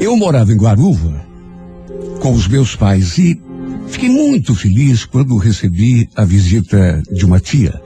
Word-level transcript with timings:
Eu 0.00 0.16
morava 0.16 0.52
em 0.52 0.56
Guaruva 0.56 1.26
com 2.20 2.32
os 2.32 2.46
meus 2.46 2.76
pais 2.76 3.18
e 3.18 3.40
fiquei 3.88 4.08
muito 4.08 4.54
feliz 4.54 5.04
quando 5.04 5.36
recebi 5.36 6.08
a 6.14 6.24
visita 6.24 7.02
de 7.12 7.26
uma 7.26 7.40
tia 7.40 7.82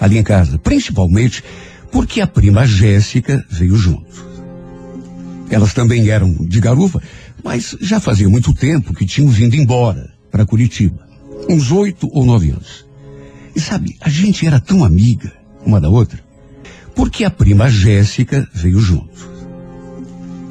ali 0.00 0.18
em 0.18 0.22
casa, 0.24 0.58
principalmente 0.58 1.44
porque 1.92 2.20
a 2.20 2.26
prima 2.26 2.66
Jéssica 2.66 3.44
veio 3.48 3.76
junto. 3.76 4.26
Elas 5.48 5.72
também 5.72 6.08
eram 6.08 6.32
de 6.32 6.60
Garuva, 6.60 7.00
mas 7.44 7.76
já 7.80 8.00
fazia 8.00 8.28
muito 8.28 8.52
tempo 8.52 8.92
que 8.92 9.06
tinham 9.06 9.30
vindo 9.30 9.54
embora 9.54 10.12
para 10.32 10.44
Curitiba. 10.44 11.06
Uns 11.48 11.70
oito 11.70 12.08
ou 12.12 12.26
nove 12.26 12.50
anos. 12.50 12.84
E 13.54 13.60
sabe, 13.60 13.96
a 14.00 14.08
gente 14.08 14.44
era 14.44 14.58
tão 14.58 14.84
amiga 14.84 15.32
uma 15.64 15.80
da 15.80 15.88
outra, 15.88 16.18
porque 16.96 17.24
a 17.24 17.30
prima 17.30 17.70
Jéssica 17.70 18.46
veio 18.52 18.80
junto. 18.80 19.37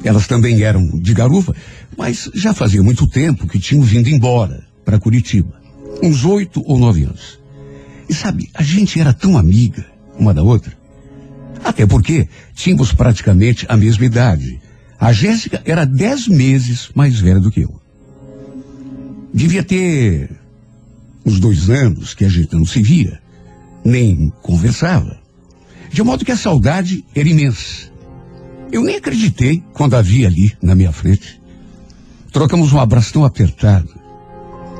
Elas 0.04 0.26
também 0.26 0.62
eram 0.62 0.88
de 0.98 1.12
Garuva, 1.12 1.54
mas 1.96 2.30
já 2.34 2.54
fazia 2.54 2.82
muito 2.82 3.06
tempo 3.06 3.46
que 3.46 3.58
tinham 3.58 3.82
vindo 3.82 4.08
embora 4.08 4.64
para 4.84 4.98
Curitiba. 4.98 5.60
Uns 6.02 6.24
oito 6.24 6.62
ou 6.64 6.78
nove 6.78 7.04
anos. 7.04 7.38
E 8.08 8.14
sabe, 8.14 8.48
a 8.54 8.62
gente 8.62 9.00
era 9.00 9.12
tão 9.12 9.36
amiga 9.36 9.84
uma 10.18 10.32
da 10.32 10.42
outra. 10.42 10.72
Até 11.62 11.86
porque 11.86 12.28
tínhamos 12.54 12.92
praticamente 12.92 13.66
a 13.68 13.76
mesma 13.76 14.04
idade. 14.04 14.60
A 14.98 15.12
Jéssica 15.12 15.60
era 15.64 15.84
dez 15.84 16.26
meses 16.26 16.90
mais 16.94 17.18
velha 17.20 17.40
do 17.40 17.50
que 17.50 17.60
eu. 17.60 17.80
Devia 19.32 19.62
ter 19.62 20.30
uns 21.24 21.38
dois 21.38 21.68
anos 21.68 22.14
que 22.14 22.24
a 22.24 22.28
gente 22.28 22.54
não 22.54 22.64
se 22.64 22.82
via, 22.82 23.20
nem 23.84 24.32
conversava. 24.40 25.18
De 25.90 26.02
modo 26.02 26.24
que 26.24 26.32
a 26.32 26.36
saudade 26.36 27.04
era 27.14 27.28
imensa. 27.28 27.90
Eu 28.70 28.82
nem 28.82 28.96
acreditei 28.96 29.62
quando 29.72 29.94
a 29.94 30.02
vi 30.02 30.26
ali 30.26 30.52
na 30.62 30.74
minha 30.74 30.92
frente. 30.92 31.40
Trocamos 32.32 32.72
um 32.72 32.80
abraço 32.80 33.12
tão 33.12 33.24
apertado. 33.24 33.88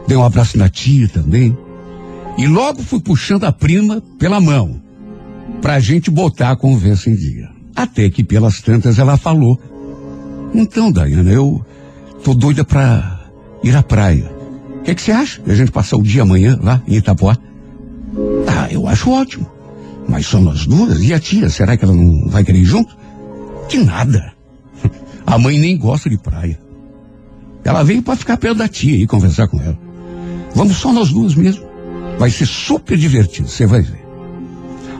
Dei 0.07 0.17
um 0.17 0.25
abraço 0.25 0.59
na 0.59 0.69
tia 0.69 1.09
também. 1.09 1.57
E 2.37 2.47
logo 2.47 2.83
fui 2.83 3.01
puxando 3.01 3.45
a 3.45 3.53
prima 3.53 4.03
pela 4.19 4.41
mão, 4.41 4.81
pra 5.61 5.81
gente 5.81 6.11
botar 6.11 6.51
a 6.51 6.57
conversa 6.57 7.11
em 7.11 7.17
dia. 7.17 7.49
Até 7.75 8.09
que 8.11 8.23
pelas 8.23 8.61
tantas 8.61 8.99
ela 8.99 9.17
falou. 9.17 9.61
Então, 10.55 10.91
Dayana, 10.93 11.31
eu 11.31 11.65
tô 12.23 12.35
doida 12.35 12.65
pra 12.65 13.21
ir 13.63 13.75
à 13.75 13.83
praia. 13.83 14.31
O 14.81 14.83
que, 14.83 14.95
que 14.95 15.03
você 15.03 15.13
acha? 15.13 15.43
A 15.47 15.55
gente 15.55 15.71
passar 15.71 15.97
o 15.97 16.03
dia 16.03 16.23
amanhã 16.23 16.59
lá 16.63 16.83
em 16.87 16.97
Itapuá? 16.97 17.37
Ah, 18.47 18.69
eu 18.71 18.87
acho 18.87 19.11
ótimo. 19.11 19.51
Mas 20.09 20.27
só 20.27 20.41
nós 20.41 20.67
duas? 20.67 21.03
E 21.03 21.13
a 21.13 21.21
tia? 21.21 21.51
Será 21.51 21.77
que 21.77 21.85
ela 21.85 21.95
não 21.95 22.29
vai 22.29 22.45
querer 22.45 22.61
ir 22.61 22.65
junto? 22.65 22.97
Que 23.69 23.79
nada. 23.79 24.33
A 25.27 25.39
mãe 25.39 25.59
nem 25.59 25.77
gosta 25.77 26.09
de 26.09 26.19
praia. 26.19 26.59
Ela 27.65 27.83
veio 27.83 28.03
para 28.03 28.17
ficar 28.17 28.37
perto 28.37 28.59
da 28.59 28.69
tia 28.69 28.97
e 28.97 29.07
conversar 29.07 29.49
com 29.49 29.61
ela. 29.61 29.79
Vamos 30.55 30.77
só 30.79 30.93
nós 30.93 31.11
duas 31.11 31.35
mesmo. 31.35 31.67
Vai 32.19 32.31
ser 32.31 32.47
super 32.47 32.97
divertido, 32.97 33.49
você 33.49 33.67
vai 33.67 33.83
ver. 33.83 34.05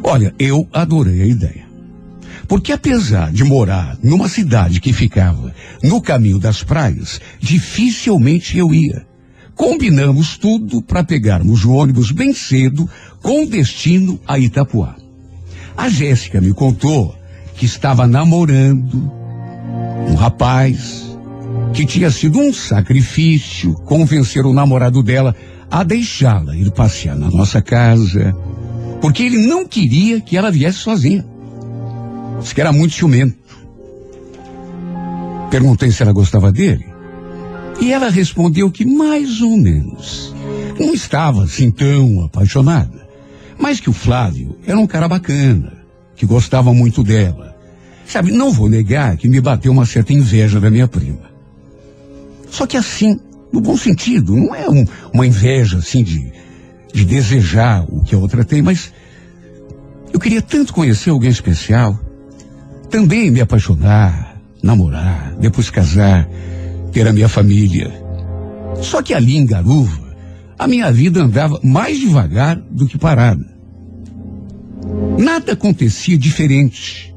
Olha, 0.03 0.35
eu 0.39 0.69
adorei 0.73 1.23
a 1.23 1.27
ideia. 1.27 1.67
Porque 2.47 2.73
apesar 2.73 3.33
de 3.33 3.45
morar 3.45 3.99
numa 4.03 4.29
cidade 4.29 4.81
que 4.81 4.93
ficava 4.93 5.55
no 5.83 6.01
caminho 6.01 6.39
das 6.39 6.63
praias, 6.63 7.21
dificilmente 7.41 8.57
eu 8.57 8.73
ia. 8.73 9.07
Combinamos 9.55 10.39
tudo 10.39 10.81
para 10.81 11.03
pegarmos 11.03 11.65
o 11.65 11.73
ônibus 11.73 12.13
bem 12.13 12.33
cedo, 12.33 12.89
com 13.21 13.45
destino 13.45 14.21
a 14.27 14.39
Itapuá. 14.39 14.95
A 15.77 15.89
Jéssica 15.89 16.41
me 16.41 16.55
contou 16.55 17.18
que 17.59 17.67
estava 17.67 18.07
namorando 18.07 19.13
um 20.09 20.15
rapaz 20.15 21.19
que 21.75 21.85
tinha 21.85 22.09
sido 22.09 22.39
um 22.39 22.53
sacrifício 22.53 23.75
convencer 23.85 24.47
o 24.47 24.53
namorado 24.53 25.03
dela 25.03 25.35
a 25.69 25.83
deixá-la 25.83 26.57
ir 26.57 26.71
passear 26.71 27.17
na 27.17 27.29
nossa 27.29 27.61
casa, 27.61 28.35
porque 29.01 29.25
ele 29.25 29.45
não 29.47 29.67
queria 29.67 30.21
que 30.21 30.37
ela 30.37 30.53
viesse 30.53 30.79
sozinha. 30.79 31.27
Diz 32.41 32.53
que 32.53 32.61
era 32.61 32.73
muito 32.73 32.95
ciumento. 32.95 33.37
Perguntei 35.51 35.91
se 35.91 36.03
ela 36.03 36.13
gostava 36.13 36.53
dele. 36.53 36.87
E 37.81 37.93
ela 37.93 38.09
respondeu 38.09 38.71
que 38.71 38.85
mais 38.85 39.41
ou 39.41 39.57
menos. 39.57 40.35
Não 40.79 40.95
estava 40.95 41.43
assim 41.43 41.71
tão 41.71 42.25
apaixonada. 42.25 43.09
Mas 43.59 43.81
que 43.81 43.91
o 43.91 43.93
Flávio 43.93 44.57
era 44.65 44.79
um 44.79 44.87
cara 44.87 45.09
bacana, 45.09 45.78
que 46.19 46.27
gostava 46.27 46.75
muito 46.75 47.05
dela. 47.05 47.57
Sabe, 48.05 48.33
não 48.33 48.53
vou 48.53 48.69
negar 48.69 49.17
que 49.17 49.29
me 49.29 49.41
bateu 49.41 49.71
uma 49.71 49.87
certa 49.87 50.13
inveja 50.13 50.61
da 50.61 50.69
minha 50.69 50.89
prima. 50.89 51.31
Só 52.51 52.67
que 52.67 52.77
assim, 52.77 53.21
no 53.53 53.61
bom 53.61 53.77
sentido, 53.77 54.35
não 54.35 54.55
é 54.55 54.69
um, 54.69 54.85
uma 55.13 55.27
inveja 55.27 55.79
assim 55.79 56.03
de, 56.03 56.33
de 56.93 57.05
desejar 57.05 57.85
o 57.89 58.03
que 58.03 58.15
a 58.15 58.19
outra 58.19 58.45
tem, 58.45 58.61
mas 58.61 58.93
eu 60.13 60.19
queria 60.19 60.43
tanto 60.43 60.73
conhecer 60.73 61.11
alguém 61.11 61.31
especial, 61.31 61.99
também 62.91 63.31
me 63.31 63.41
apaixonar, 63.41 64.41
namorar, 64.63 65.35
depois 65.39 65.71
casar, 65.71 66.29
ter 66.91 67.07
a 67.07 67.13
minha 67.13 67.29
família. 67.29 67.93
Só 68.83 69.03
que 69.03 69.15
ali 69.15 69.37
em 69.37 69.47
Garuva, 69.47 70.09
a 70.59 70.67
minha 70.67 70.91
vida 70.91 71.23
andava 71.23 71.61
mais 71.63 71.99
devagar 71.99 72.57
do 72.57 72.87
que 72.87 72.99
parada. 72.99 73.58
Nada 75.19 75.53
acontecia 75.53 76.17
diferente. 76.17 77.15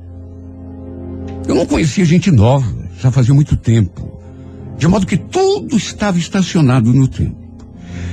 Eu 1.47 1.55
não 1.55 1.65
conhecia 1.65 2.05
gente 2.05 2.31
nova, 2.31 2.67
já 2.99 3.11
fazia 3.11 3.33
muito 3.33 3.55
tempo. 3.55 4.19
De 4.77 4.87
modo 4.87 5.05
que 5.05 5.17
tudo 5.17 5.77
estava 5.77 6.17
estacionado 6.17 6.93
no 6.93 7.07
tempo. 7.07 7.37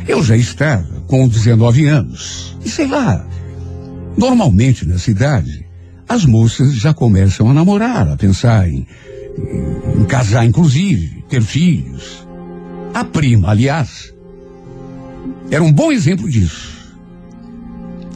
Eu 0.06 0.22
já 0.22 0.36
estava 0.36 1.00
com 1.06 1.28
19 1.28 1.86
anos. 1.86 2.56
E 2.64 2.68
sei 2.68 2.86
lá, 2.86 3.26
normalmente 4.16 4.86
na 4.86 4.98
cidade, 4.98 5.66
as 6.08 6.24
moças 6.24 6.74
já 6.74 6.94
começam 6.94 7.50
a 7.50 7.54
namorar, 7.54 8.08
a 8.08 8.16
pensar 8.16 8.68
em, 8.68 8.86
em, 9.38 10.00
em 10.02 10.04
casar, 10.04 10.44
inclusive, 10.46 11.24
ter 11.28 11.42
filhos. 11.42 12.26
A 12.94 13.04
prima, 13.04 13.50
aliás, 13.50 14.14
era 15.50 15.62
um 15.62 15.72
bom 15.72 15.92
exemplo 15.92 16.28
disso. 16.28 16.77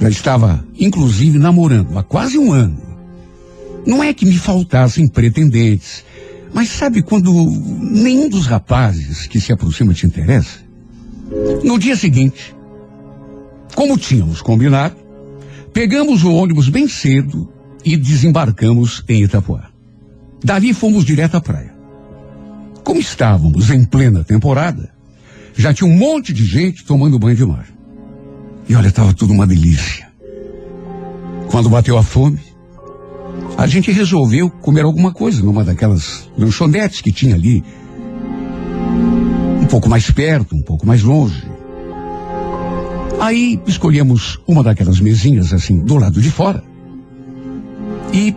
Já 0.03 0.09
estava, 0.09 0.67
inclusive, 0.77 1.39
namorando 1.39 1.97
há 1.97 2.03
quase 2.03 2.37
um 2.37 2.53
ano. 2.53 2.77
Não 3.87 4.03
é 4.03 4.13
que 4.13 4.27
me 4.27 4.37
faltassem 4.37 5.07
pretendentes, 5.07 6.05
mas 6.53 6.71
sabe 6.71 7.03
quando 7.03 7.33
nenhum 7.33 8.29
dos 8.29 8.47
rapazes 8.47 9.29
que 9.29 9.41
se 9.41 9.53
aproxima 9.53 9.95
te 9.95 10.05
interessa? 10.05 10.59
No 11.63 11.79
dia 11.79 11.95
seguinte, 11.95 12.53
como 13.77 13.97
tínhamos 13.97 14.43
combinado, 14.43 14.97
pegamos 15.73 16.25
o 16.25 16.33
ônibus 16.33 16.69
bem 16.69 16.89
cedo 16.89 17.49
e 17.85 17.97
desembarcamos 17.97 19.05
em 19.09 19.23
Itapuá. 19.23 19.71
Dali 20.43 20.75
fomos 20.75 21.05
direto 21.05 21.37
à 21.37 21.41
praia. 21.41 21.73
Como 22.83 22.99
estávamos 22.99 23.71
em 23.71 23.85
plena 23.85 24.25
temporada, 24.25 24.93
já 25.55 25.73
tinha 25.73 25.89
um 25.89 25.97
monte 25.97 26.33
de 26.33 26.45
gente 26.45 26.85
tomando 26.85 27.21
banho 27.21 27.37
de 27.37 27.47
mar. 27.47 27.72
E 28.69 28.75
olha, 28.75 28.89
estava 28.89 29.13
tudo 29.13 29.33
uma 29.33 29.47
delícia. 29.47 30.11
Quando 31.51 31.69
bateu 31.69 31.99
a 31.99 32.03
fome, 32.03 32.41
a 33.57 33.67
gente 33.67 33.91
resolveu 33.91 34.49
comer 34.51 34.85
alguma 34.85 35.13
coisa 35.13 35.43
numa 35.43 35.65
daquelas 35.65 36.29
lanchonetes 36.37 37.01
que 37.01 37.13
tinha 37.13 37.35
ali. 37.35 37.63
Um 39.61 39.67
pouco 39.67 39.89
mais 39.89 40.11
perto, 40.11 40.55
um 40.55 40.63
pouco 40.63 40.87
mais 40.87 41.03
longe. 41.03 41.43
Aí 43.21 43.61
escolhemos 43.67 44.41
uma 44.47 44.63
daquelas 44.63 44.99
mesinhas 45.01 45.53
assim, 45.53 45.79
do 45.79 45.97
lado 45.97 46.21
de 46.21 46.31
fora. 46.31 46.63
E 48.13 48.35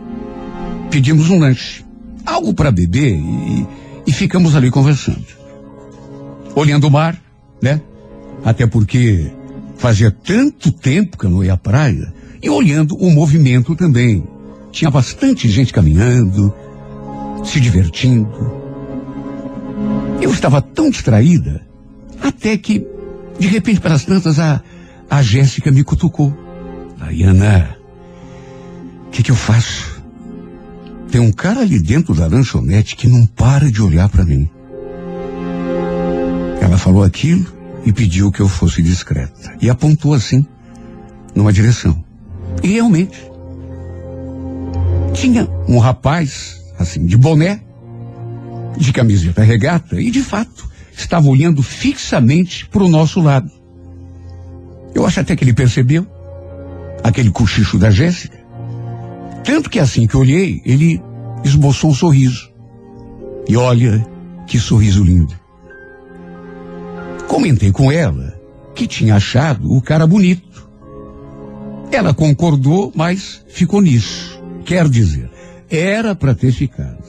pedimos 0.92 1.30
um 1.30 1.40
lanche. 1.40 1.84
Algo 2.26 2.54
para 2.54 2.72
beber 2.72 3.16
e, 3.16 3.68
e 4.06 4.12
ficamos 4.12 4.56
ali 4.56 4.70
conversando. 4.70 5.26
Olhando 6.56 6.88
o 6.88 6.92
mar, 6.92 7.20
né? 7.62 7.82
Até 8.44 8.68
porque 8.68 9.32
fazia 9.78 10.12
tanto 10.12 10.72
tempo 10.72 11.18
que 11.18 11.26
eu 11.26 11.30
não 11.30 11.44
ia 11.44 11.54
à 11.54 11.58
praia. 11.58 12.14
E 12.42 12.50
olhando 12.50 12.96
o 12.96 13.10
movimento 13.10 13.76
também. 13.76 14.24
Tinha 14.72 14.92
bastante 14.92 15.48
gente 15.48 15.74
caminhando, 15.74 16.54
se 17.44 17.60
divertindo. 17.60 18.52
Eu 20.22 20.32
estava 20.32 20.62
tão 20.62 20.90
distraída, 20.90 21.66
até 22.22 22.58
que, 22.58 22.86
de 23.40 23.48
repente, 23.48 23.80
pelas 23.80 24.04
tantas, 24.04 24.40
a, 24.40 24.62
a 25.10 25.22
Jéssica 25.22 25.72
me 25.72 25.84
cutucou. 25.84 26.34
Diana, 27.10 27.78
o 29.08 29.10
que, 29.12 29.24
que 29.24 29.32
eu 29.32 29.36
faço? 29.36 30.02
Tem 31.10 31.22
um 31.22 31.32
cara 31.32 31.62
ali 31.62 31.80
dentro 31.80 32.14
da 32.14 32.28
lanchonete 32.28 32.96
que 32.96 33.08
não 33.08 33.26
para 33.26 33.72
de 33.72 33.82
olhar 33.82 34.10
para 34.10 34.26
mim. 34.26 34.50
Ela 36.62 36.78
falou 36.78 37.04
aquilo 37.04 37.55
e 37.86 37.94
pediu 37.94 38.32
que 38.32 38.42
eu 38.42 38.50
fosse 38.50 38.82
discreta. 38.82 39.56
E 39.62 39.70
apontou 39.70 40.14
assim, 40.14 40.46
numa 41.34 41.54
direção. 41.54 42.04
E 42.64 42.70
realmente, 42.70 43.18
tinha 45.14 45.48
um 45.68 45.78
rapaz, 45.78 46.62
assim, 46.80 47.06
de 47.06 47.16
boné, 47.16 47.62
de 48.78 48.92
camiseta 48.92 49.44
regata 49.44 50.02
e, 50.02 50.10
de 50.10 50.22
fato, 50.22 50.70
estava 50.98 51.28
olhando 51.28 51.62
fixamente 51.62 52.68
para 52.68 52.84
o 52.84 52.90
nosso 52.90 53.22
lado. 53.22 53.50
Eu 54.94 55.06
acho 55.06 55.20
até 55.20 55.36
que 55.36 55.44
ele 55.44 55.54
percebeu 55.54 56.08
aquele 57.04 57.30
cochicho 57.30 57.78
da 57.78 57.92
Jéssica. 57.92 58.38
Tanto 59.44 59.70
que 59.70 59.80
assim 59.80 60.08
que 60.08 60.18
olhei, 60.18 60.62
ele 60.66 61.02
esboçou 61.44 61.92
um 61.92 61.94
sorriso. 61.94 62.52
E 63.48 63.56
olha 63.56 64.06
que 64.48 64.60
sorriso 64.60 65.04
lindo. 65.04 65.45
Comentei 67.28 67.72
com 67.72 67.92
ela 67.92 68.40
que 68.74 68.88
tinha 68.88 69.16
achado 69.16 69.72
o 69.72 69.82
cara 69.82 70.06
bonito. 70.06 70.70
Ela 71.92 72.14
concordou, 72.14 72.92
mas 72.96 73.44
ficou 73.48 73.82
nisso. 73.82 74.42
Quer 74.66 74.90
dizer, 74.90 75.30
era 75.70 76.16
para 76.16 76.36
ter 76.36 76.52
ficado. 76.52 77.04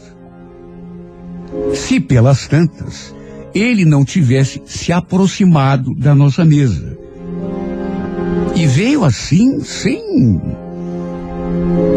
Se 1.74 1.98
pelas 2.00 2.46
tantas 2.46 3.14
ele 3.54 3.86
não 3.86 4.04
tivesse 4.04 4.62
se 4.66 4.92
aproximado 4.92 5.94
da 5.94 6.14
nossa 6.14 6.44
mesa. 6.44 6.98
E 8.54 8.66
veio 8.66 9.02
assim, 9.02 9.60
sem 9.60 10.40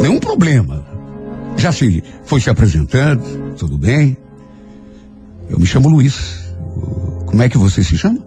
nenhum 0.01 0.19
problema. 0.19 0.85
Já 1.57 1.71
se 1.71 2.01
foi 2.23 2.39
se 2.39 2.49
apresentando, 2.49 3.55
tudo 3.57 3.77
bem. 3.77 4.17
Eu 5.49 5.59
me 5.59 5.65
chamo 5.65 5.89
Luiz. 5.89 6.38
Como 7.29 7.43
é 7.43 7.47
que 7.47 7.59
você 7.59 7.83
se 7.83 7.95
chama? 7.95 8.25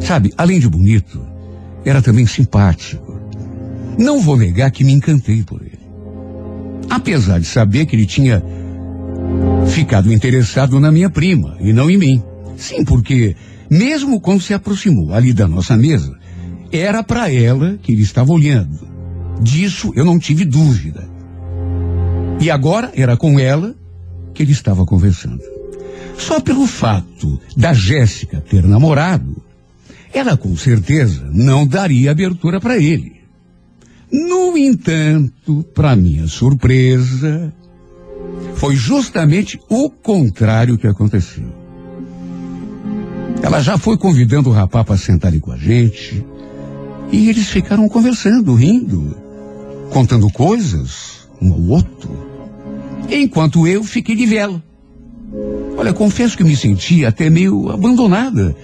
Sabe, 0.00 0.30
além 0.36 0.60
de 0.60 0.68
bonito, 0.68 1.26
era 1.82 2.02
também 2.02 2.26
simpático. 2.26 3.18
Não 3.98 4.20
vou 4.20 4.36
negar 4.36 4.70
que 4.70 4.84
me 4.84 4.92
encantei 4.92 5.42
por 5.42 5.62
ele. 5.62 5.80
Apesar 6.90 7.40
de 7.40 7.46
saber 7.46 7.86
que 7.86 7.96
ele 7.96 8.04
tinha 8.04 8.44
ficado 9.68 10.12
interessado 10.12 10.78
na 10.78 10.92
minha 10.92 11.08
prima 11.08 11.56
e 11.58 11.72
não 11.72 11.90
em 11.90 11.96
mim. 11.96 12.22
Sim, 12.58 12.84
porque 12.84 13.34
mesmo 13.70 14.20
quando 14.20 14.42
se 14.42 14.52
aproximou 14.52 15.14
ali 15.14 15.32
da 15.32 15.48
nossa 15.48 15.74
mesa, 15.74 16.14
era 16.70 17.02
para 17.02 17.32
ela 17.32 17.78
que 17.82 17.92
ele 17.92 18.02
estava 18.02 18.30
olhando. 18.30 18.86
Disso 19.40 19.90
eu 19.96 20.04
não 20.04 20.18
tive 20.18 20.44
dúvida. 20.44 21.08
E 22.42 22.50
agora 22.50 22.92
era 22.94 23.16
com 23.16 23.40
ela 23.40 23.74
que 24.34 24.42
ele 24.42 24.52
estava 24.52 24.84
conversando. 24.84 25.55
Só 26.18 26.40
pelo 26.40 26.66
fato 26.66 27.40
da 27.56 27.72
Jéssica 27.72 28.40
ter 28.40 28.64
namorado, 28.64 29.42
ela 30.12 30.36
com 30.36 30.56
certeza 30.56 31.28
não 31.32 31.66
daria 31.66 32.10
abertura 32.10 32.60
para 32.60 32.78
ele. 32.78 33.16
No 34.10 34.56
entanto, 34.56 35.64
para 35.74 35.96
minha 35.96 36.26
surpresa, 36.26 37.52
foi 38.54 38.74
justamente 38.76 39.60
o 39.68 39.90
contrário 39.90 40.78
que 40.78 40.86
aconteceu. 40.86 41.44
Ela 43.42 43.60
já 43.60 43.76
foi 43.76 43.98
convidando 43.98 44.48
o 44.48 44.52
rapaz 44.52 44.86
para 44.86 44.96
sentar 44.96 45.30
ali 45.30 45.40
com 45.40 45.52
a 45.52 45.56
gente, 45.56 46.24
e 47.12 47.28
eles 47.28 47.48
ficaram 47.48 47.88
conversando, 47.88 48.54
rindo, 48.54 49.16
contando 49.90 50.30
coisas 50.30 51.28
um 51.40 51.52
ao 51.52 51.60
outro, 51.60 52.10
enquanto 53.10 53.66
eu 53.66 53.84
fiquei 53.84 54.16
de 54.16 54.26
vela. 54.26 54.62
Olha, 55.76 55.92
confesso 55.92 56.36
que 56.36 56.44
me 56.44 56.56
senti 56.56 57.04
até 57.04 57.28
meio 57.28 57.70
abandonada, 57.70 58.56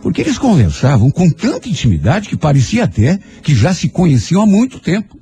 porque 0.00 0.20
eles 0.20 0.38
conversavam 0.38 1.10
com 1.10 1.30
tanta 1.30 1.68
intimidade 1.68 2.28
que 2.28 2.36
parecia 2.36 2.84
até 2.84 3.18
que 3.42 3.54
já 3.54 3.72
se 3.74 3.88
conheciam 3.88 4.42
há 4.42 4.46
muito 4.46 4.80
tempo. 4.80 5.18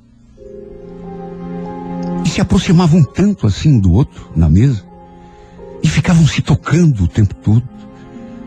E 2.25 2.29
se 2.29 2.41
aproximavam 2.41 3.03
tanto 3.03 3.45
assim 3.45 3.73
um 3.73 3.79
do 3.79 3.91
outro 3.91 4.31
na 4.35 4.49
mesa, 4.49 4.83
e 5.83 5.87
ficavam 5.87 6.25
se 6.25 6.41
tocando 6.41 7.03
o 7.03 7.07
tempo 7.07 7.35
todo, 7.35 7.67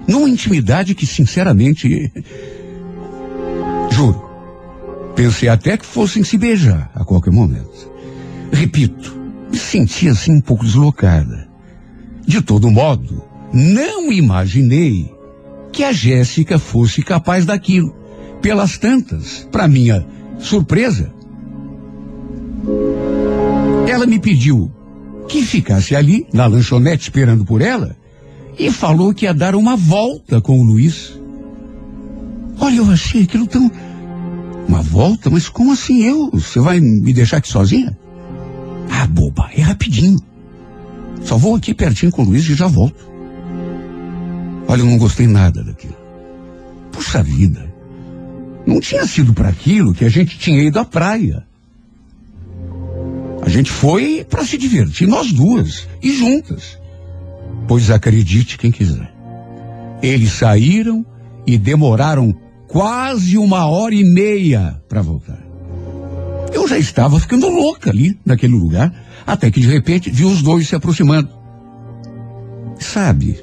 numa 0.09 0.29
intimidade 0.29 0.95
que, 0.95 1.07
sinceramente, 1.07 2.11
juro, 3.91 4.25
pensei 5.15 5.49
até 5.49 5.77
que 5.77 5.85
fossem 5.85 6.25
se 6.25 6.39
beijar 6.39 6.91
a 6.95 7.05
qualquer 7.05 7.33
momento. 7.33 7.91
Repito, 8.51 9.15
me 9.51 9.59
senti 9.59 10.09
assim 10.09 10.33
um 10.33 10.41
pouco 10.41 10.65
deslocada. 10.65 11.46
De 12.27 12.43
todo 12.43 12.71
modo, 12.71 13.23
não 13.53 14.13
imaginei 14.13 15.15
que 15.73 15.85
a 15.85 15.93
Jéssica 15.93 16.59
fosse 16.59 17.03
capaz 17.03 17.47
daquilo. 17.47 17.95
Pelas 18.43 18.79
tantas, 18.79 19.49
para 19.51 19.69
minha 19.69 20.07
surpresa, 20.39 21.13
ela 23.89 24.07
me 24.07 24.19
pediu 24.19 24.71
que 25.29 25.43
ficasse 25.43 25.95
ali, 25.95 26.27
na 26.33 26.47
lanchonete, 26.47 27.05
esperando 27.05 27.45
por 27.45 27.61
ela, 27.61 27.97
e 28.59 28.71
falou 28.71 29.13
que 29.13 29.25
ia 29.25 29.35
dar 29.35 29.55
uma 29.55 29.77
volta 29.77 30.41
com 30.41 30.61
o 30.61 30.63
Luiz. 30.63 31.19
Olha, 32.59 32.77
eu 32.77 32.91
achei 32.91 33.23
aquilo 33.23 33.47
tão. 33.47 33.71
Uma 34.69 34.83
volta? 34.83 35.31
Mas 35.31 35.49
como 35.49 35.73
assim 35.73 36.03
eu? 36.03 36.31
Você 36.33 36.59
vai 36.59 36.81
me 36.81 37.13
deixar 37.13 37.39
aqui 37.39 37.49
sozinha? 37.49 37.97
Ah, 38.91 39.07
boba, 39.07 39.49
é 39.55 39.61
rapidinho. 39.61 40.19
Só 41.23 41.37
vou 41.37 41.57
aqui 41.57 41.75
pertinho 41.75 42.13
com 42.13 42.23
o 42.23 42.25
Luiz 42.27 42.49
e 42.49 42.55
já 42.55 42.67
volto. 42.67 43.07
Olha, 44.69 44.81
eu 44.81 44.87
não 44.87 44.99
gostei 44.99 45.27
nada 45.27 45.63
daquilo. 45.63 45.97
Puxa 46.93 47.23
vida. 47.23 47.75
Não 48.67 48.81
tinha 48.81 49.07
sido 49.07 49.33
para 49.33 49.49
aquilo 49.49 49.95
que 49.95 50.05
a 50.05 50.09
gente 50.09 50.39
tinha 50.39 50.63
ido 50.63 50.79
à 50.79 50.85
praia. 50.85 51.47
A 53.43 53.49
gente 53.49 53.71
foi 53.71 54.27
para 54.29 54.45
se 54.45 54.59
divertir, 54.59 55.07
nós 55.07 55.33
duas, 55.33 55.87
e 56.03 56.13
juntas. 56.17 56.79
Pois 57.69 57.91
acredite 57.91 58.59
quem 58.59 58.73
quiser. 58.73 59.15
Eles 60.03 60.33
saíram 60.33 61.07
e 61.47 61.57
demoraram 61.57 62.35
quase 62.67 63.39
uma 63.39 63.67
hora 63.67 63.95
e 63.95 64.03
meia 64.03 64.83
para 64.89 65.01
voltar. 65.01 65.46
Eu 66.57 66.67
já 66.67 66.79
estava 66.79 67.21
ficando 67.21 67.51
louca 67.51 67.91
ali, 67.91 68.19
naquele 68.25 68.55
lugar, 68.55 68.91
até 69.27 69.51
que 69.51 69.61
de 69.61 69.67
repente 69.67 70.09
vi 70.09 70.25
os 70.25 70.41
dois 70.41 70.67
se 70.67 70.75
aproximando. 70.75 71.29
Sabe, 72.79 73.39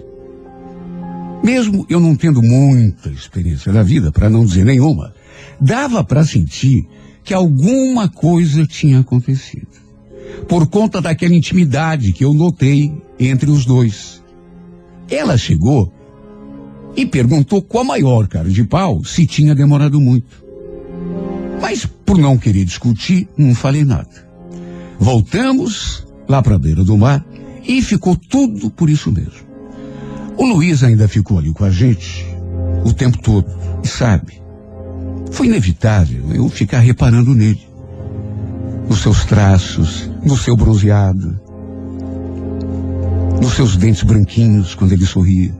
mesmo 1.43 1.85
eu 1.87 1.99
não 1.99 2.15
tendo 2.15 2.41
muita 2.41 3.09
experiência 3.09 3.71
da 3.71 3.83
vida, 3.83 4.11
para 4.11 4.31
não 4.31 4.43
dizer 4.43 4.65
nenhuma, 4.65 5.13
dava 5.61 6.03
para 6.03 6.25
sentir 6.25 6.87
que 7.23 7.35
alguma 7.35 8.09
coisa 8.09 8.65
tinha 8.65 9.01
acontecido. 9.01 9.67
Por 10.47 10.65
conta 10.65 10.99
daquela 10.99 11.35
intimidade 11.35 12.13
que 12.13 12.25
eu 12.25 12.33
notei 12.33 12.99
entre 13.19 13.51
os 13.51 13.63
dois. 13.63 14.23
Ela 15.07 15.37
chegou 15.37 15.93
e 16.95 17.05
perguntou 17.05 17.61
com 17.61 17.77
a 17.77 17.83
maior 17.83 18.27
cara 18.27 18.49
de 18.49 18.63
pau 18.63 19.05
se 19.05 19.27
tinha 19.27 19.53
demorado 19.53 20.01
muito. 20.01 20.42
Mas 21.61 21.85
por 21.85 22.17
não 22.17 22.37
querer 22.37 22.65
discutir, 22.65 23.27
não 23.37 23.55
falei 23.55 23.83
nada. 23.83 24.27
Voltamos 24.99 26.05
lá 26.27 26.41
para 26.41 26.55
a 26.55 26.59
beira 26.59 26.83
do 26.83 26.97
mar 26.97 27.25
e 27.67 27.81
ficou 27.81 28.15
tudo 28.15 28.69
por 28.69 28.89
isso 28.89 29.11
mesmo. 29.11 29.43
O 30.37 30.45
Luiz 30.45 30.83
ainda 30.83 31.07
ficou 31.07 31.39
ali 31.39 31.51
com 31.51 31.65
a 31.65 31.71
gente 31.71 32.25
o 32.85 32.93
tempo 32.93 33.17
todo. 33.19 33.47
E 33.83 33.87
sabe, 33.87 34.41
foi 35.31 35.47
inevitável 35.47 36.23
eu 36.33 36.47
ficar 36.49 36.79
reparando 36.79 37.33
nele. 37.33 37.67
Nos 38.87 38.99
seus 39.01 39.25
traços, 39.25 40.09
no 40.23 40.37
seu 40.37 40.55
bronzeado, 40.55 41.39
nos 43.41 43.53
seus 43.53 43.75
dentes 43.75 44.03
branquinhos 44.03 44.75
quando 44.75 44.91
ele 44.91 45.05
sorria. 45.05 45.53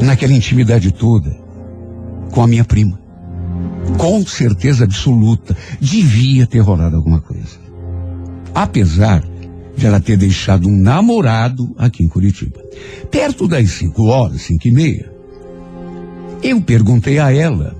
Naquela 0.00 0.32
intimidade 0.32 0.92
toda 0.92 1.36
com 2.30 2.42
a 2.42 2.46
minha 2.46 2.64
prima 2.64 3.01
com 3.98 4.24
certeza 4.26 4.84
absoluta, 4.84 5.56
devia 5.80 6.46
ter 6.46 6.60
rolado 6.60 6.96
alguma 6.96 7.20
coisa. 7.20 7.60
Apesar 8.54 9.22
de 9.76 9.86
ela 9.86 10.00
ter 10.00 10.16
deixado 10.16 10.68
um 10.68 10.76
namorado 10.76 11.74
aqui 11.78 12.04
em 12.04 12.08
Curitiba. 12.08 12.60
Perto 13.10 13.48
das 13.48 13.70
cinco 13.70 14.04
horas, 14.04 14.42
cinco 14.42 14.68
e 14.68 14.72
meia, 14.72 15.12
eu 16.42 16.60
perguntei 16.60 17.18
a 17.18 17.32
ela 17.32 17.76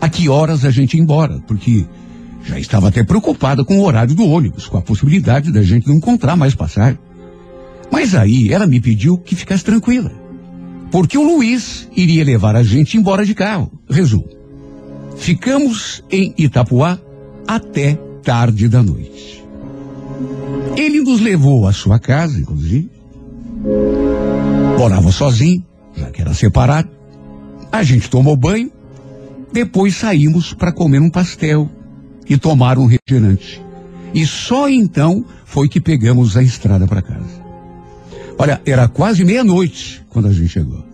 a 0.00 0.08
que 0.08 0.28
horas 0.28 0.64
a 0.64 0.70
gente 0.70 0.96
ia 0.96 1.02
embora, 1.02 1.40
porque 1.46 1.86
já 2.44 2.58
estava 2.58 2.88
até 2.88 3.04
preocupada 3.04 3.64
com 3.64 3.78
o 3.78 3.84
horário 3.84 4.14
do 4.14 4.26
ônibus, 4.26 4.66
com 4.66 4.76
a 4.76 4.82
possibilidade 4.82 5.52
da 5.52 5.62
gente 5.62 5.86
não 5.86 5.96
encontrar 5.96 6.36
mais 6.36 6.54
passar. 6.54 6.98
Mas 7.90 8.14
aí 8.14 8.52
ela 8.52 8.66
me 8.66 8.80
pediu 8.80 9.16
que 9.18 9.36
ficasse 9.36 9.64
tranquila, 9.64 10.10
porque 10.90 11.16
o 11.16 11.22
Luiz 11.22 11.88
iria 11.96 12.24
levar 12.24 12.56
a 12.56 12.62
gente 12.62 12.96
embora 12.96 13.24
de 13.24 13.34
carro. 13.34 13.70
Resumo. 13.88 14.41
Ficamos 15.22 16.02
em 16.10 16.34
Itapuá 16.36 16.98
até 17.46 17.94
tarde 18.24 18.68
da 18.68 18.82
noite. 18.82 19.44
Ele 20.76 21.00
nos 21.00 21.20
levou 21.20 21.68
à 21.68 21.72
sua 21.72 22.00
casa, 22.00 22.40
inclusive. 22.40 22.90
Morava 24.76 25.12
sozinho, 25.12 25.64
já 25.96 26.10
que 26.10 26.20
era 26.20 26.34
separado. 26.34 26.90
A 27.70 27.84
gente 27.84 28.10
tomou 28.10 28.36
banho, 28.36 28.72
depois 29.52 29.94
saímos 29.94 30.54
para 30.54 30.72
comer 30.72 31.00
um 31.00 31.08
pastel 31.08 31.70
e 32.28 32.36
tomar 32.36 32.76
um 32.76 32.86
refrigerante. 32.86 33.62
e 34.12 34.26
só 34.26 34.68
então 34.68 35.24
foi 35.44 35.68
que 35.68 35.80
pegamos 35.80 36.36
a 36.36 36.42
estrada 36.42 36.84
para 36.84 37.00
casa. 37.00 37.42
Olha, 38.36 38.60
era 38.66 38.88
quase 38.88 39.24
meia-noite 39.24 40.04
quando 40.08 40.26
a 40.26 40.32
gente 40.32 40.48
chegou. 40.48 40.84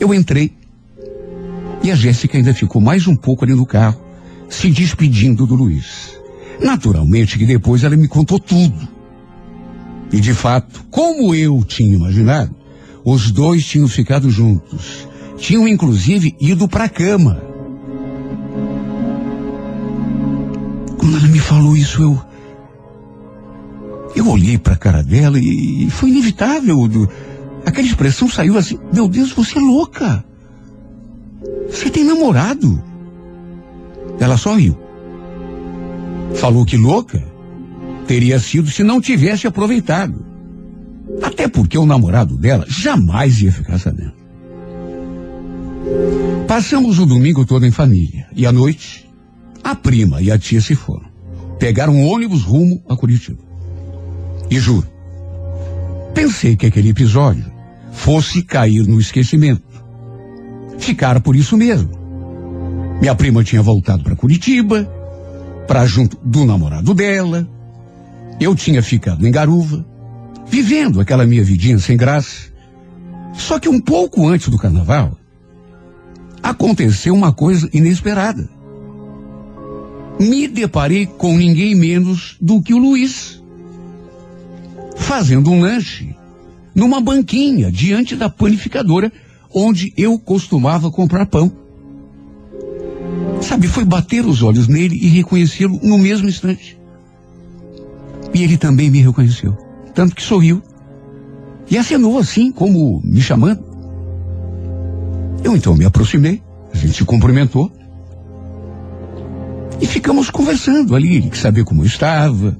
Eu 0.00 0.12
entrei 0.12 0.59
e 1.82 1.90
a 1.90 1.94
Jéssica 1.94 2.36
ainda 2.36 2.52
ficou 2.52 2.80
mais 2.80 3.06
um 3.06 3.16
pouco 3.16 3.44
ali 3.44 3.54
no 3.54 3.64
carro, 3.64 4.00
se 4.48 4.70
despedindo 4.70 5.46
do 5.46 5.54
Luiz. 5.54 6.18
Naturalmente 6.62 7.38
que 7.38 7.46
depois 7.46 7.84
ela 7.84 7.96
me 7.96 8.06
contou 8.06 8.38
tudo. 8.38 8.88
E 10.12 10.20
de 10.20 10.34
fato, 10.34 10.84
como 10.90 11.34
eu 11.34 11.64
tinha 11.64 11.94
imaginado, 11.94 12.54
os 13.04 13.30
dois 13.30 13.64
tinham 13.64 13.88
ficado 13.88 14.28
juntos. 14.30 15.08
Tinham 15.38 15.66
inclusive 15.66 16.36
ido 16.38 16.68
para 16.68 16.84
a 16.84 16.88
cama. 16.88 17.42
Quando 20.98 21.16
ela 21.16 21.28
me 21.28 21.38
falou 21.38 21.76
isso, 21.76 22.02
eu. 22.02 22.20
Eu 24.14 24.28
olhei 24.28 24.58
para 24.58 24.74
a 24.74 24.76
cara 24.76 25.02
dela 25.02 25.38
e, 25.38 25.86
e 25.86 25.90
foi 25.90 26.10
inevitável. 26.10 26.76
Aquela 27.64 27.86
expressão 27.86 28.28
saiu 28.28 28.58
assim: 28.58 28.78
Meu 28.92 29.08
Deus, 29.08 29.32
você 29.32 29.58
é 29.58 29.62
louca. 29.62 30.24
Você 31.68 31.90
tem 31.90 32.04
namorado. 32.04 32.82
Ela 34.18 34.36
só 34.36 34.54
riu. 34.54 34.76
Falou 36.34 36.64
que 36.64 36.76
louca 36.76 37.22
teria 38.06 38.38
sido 38.38 38.70
se 38.70 38.82
não 38.82 39.00
tivesse 39.00 39.46
aproveitado. 39.46 40.24
Até 41.22 41.48
porque 41.48 41.78
o 41.78 41.86
namorado 41.86 42.36
dela 42.36 42.64
jamais 42.68 43.40
ia 43.40 43.52
ficar 43.52 43.78
sabendo. 43.78 44.12
Passamos 46.46 46.98
o 46.98 47.06
domingo 47.06 47.46
todo 47.46 47.64
em 47.64 47.70
família. 47.70 48.26
E 48.34 48.46
à 48.46 48.52
noite, 48.52 49.08
a 49.62 49.74
prima 49.74 50.20
e 50.20 50.30
a 50.30 50.38
tia 50.38 50.60
se 50.60 50.74
foram. 50.74 51.08
Pegaram 51.58 51.94
um 51.94 52.06
ônibus 52.06 52.42
rumo 52.42 52.82
a 52.88 52.96
Curitiba. 52.96 53.42
E 54.50 54.58
juro, 54.58 54.86
pensei 56.14 56.56
que 56.56 56.66
aquele 56.66 56.88
episódio 56.88 57.44
fosse 57.92 58.42
cair 58.42 58.86
no 58.86 59.00
esquecimento. 59.00 59.69
Ficar 60.80 61.20
por 61.20 61.36
isso 61.36 61.56
mesmo. 61.56 61.90
Minha 63.00 63.14
prima 63.14 63.44
tinha 63.44 63.62
voltado 63.62 64.02
para 64.02 64.16
Curitiba, 64.16 64.90
para 65.68 65.86
junto 65.86 66.18
do 66.24 66.44
namorado 66.44 66.92
dela. 66.94 67.48
Eu 68.40 68.54
tinha 68.56 68.82
ficado 68.82 69.26
em 69.26 69.30
Garuva, 69.30 69.84
vivendo 70.46 71.00
aquela 71.00 71.26
minha 71.26 71.44
vidinha 71.44 71.78
sem 71.78 71.96
graça. 71.96 72.50
Só 73.34 73.58
que 73.58 73.68
um 73.68 73.80
pouco 73.80 74.26
antes 74.26 74.48
do 74.48 74.58
carnaval, 74.58 75.16
aconteceu 76.42 77.14
uma 77.14 77.32
coisa 77.32 77.68
inesperada. 77.72 78.48
Me 80.18 80.48
deparei 80.48 81.06
com 81.06 81.36
ninguém 81.36 81.74
menos 81.74 82.36
do 82.40 82.62
que 82.62 82.74
o 82.74 82.78
Luiz, 82.78 83.42
fazendo 84.96 85.50
um 85.50 85.60
lanche 85.60 86.14
numa 86.74 87.00
banquinha 87.00 87.70
diante 87.70 88.16
da 88.16 88.28
panificadora 88.28 89.12
onde 89.54 89.92
eu 89.96 90.18
costumava 90.18 90.90
comprar 90.90 91.26
pão. 91.26 91.52
Sabe, 93.40 93.66
foi 93.66 93.84
bater 93.84 94.24
os 94.24 94.42
olhos 94.42 94.68
nele 94.68 94.96
e 94.96 95.08
reconhecê-lo 95.08 95.78
no 95.82 95.98
mesmo 95.98 96.28
instante. 96.28 96.78
E 98.34 98.42
ele 98.42 98.56
também 98.56 98.90
me 98.90 99.00
reconheceu, 99.00 99.56
tanto 99.94 100.14
que 100.14 100.22
sorriu 100.22 100.62
e 101.70 101.78
acenou 101.78 102.18
assim, 102.18 102.50
como 102.50 103.00
me 103.04 103.20
chamando. 103.20 103.64
Eu 105.42 105.56
então 105.56 105.74
me 105.74 105.84
aproximei, 105.84 106.42
a 106.72 106.76
gente 106.76 106.94
se 106.94 107.04
cumprimentou 107.04 107.72
e 109.80 109.86
ficamos 109.86 110.30
conversando 110.30 110.94
ali. 110.94 111.16
Ele 111.16 111.30
que 111.30 111.38
sabia 111.38 111.64
como 111.64 111.82
eu 111.82 111.86
estava, 111.86 112.58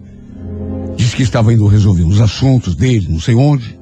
disse 0.96 1.16
que 1.16 1.22
estava 1.22 1.52
indo 1.52 1.66
resolver 1.66 2.04
uns 2.04 2.20
assuntos 2.20 2.74
dele, 2.74 3.08
não 3.08 3.20
sei 3.20 3.34
onde. 3.34 3.79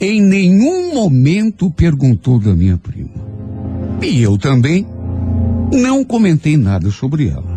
Em 0.00 0.20
nenhum 0.20 0.94
momento 0.94 1.70
perguntou 1.70 2.38
da 2.38 2.54
minha 2.54 2.76
prima. 2.76 3.10
E 4.02 4.22
eu 4.22 4.36
também 4.36 4.86
não 5.72 6.04
comentei 6.04 6.56
nada 6.56 6.90
sobre 6.90 7.28
ela. 7.28 7.54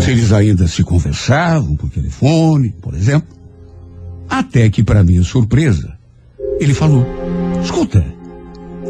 Se 0.00 0.10
eles 0.10 0.32
ainda 0.32 0.66
se 0.68 0.82
conversavam 0.82 1.76
por 1.76 1.90
telefone, 1.90 2.74
por 2.80 2.94
exemplo. 2.94 3.34
Até 4.28 4.68
que, 4.68 4.82
para 4.82 5.04
minha 5.04 5.22
surpresa, 5.22 5.96
ele 6.60 6.74
falou: 6.74 7.06
Escuta, 7.62 8.04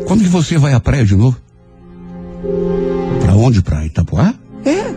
quando 0.07 0.23
que 0.23 0.29
você 0.29 0.57
vai 0.57 0.73
à 0.73 0.81
praia 0.81 1.05
de 1.05 1.15
novo? 1.15 1.37
Para 3.21 3.35
onde? 3.37 3.63
Para 3.63 3.85
Itapuá? 3.85 4.35
É. 4.65 4.95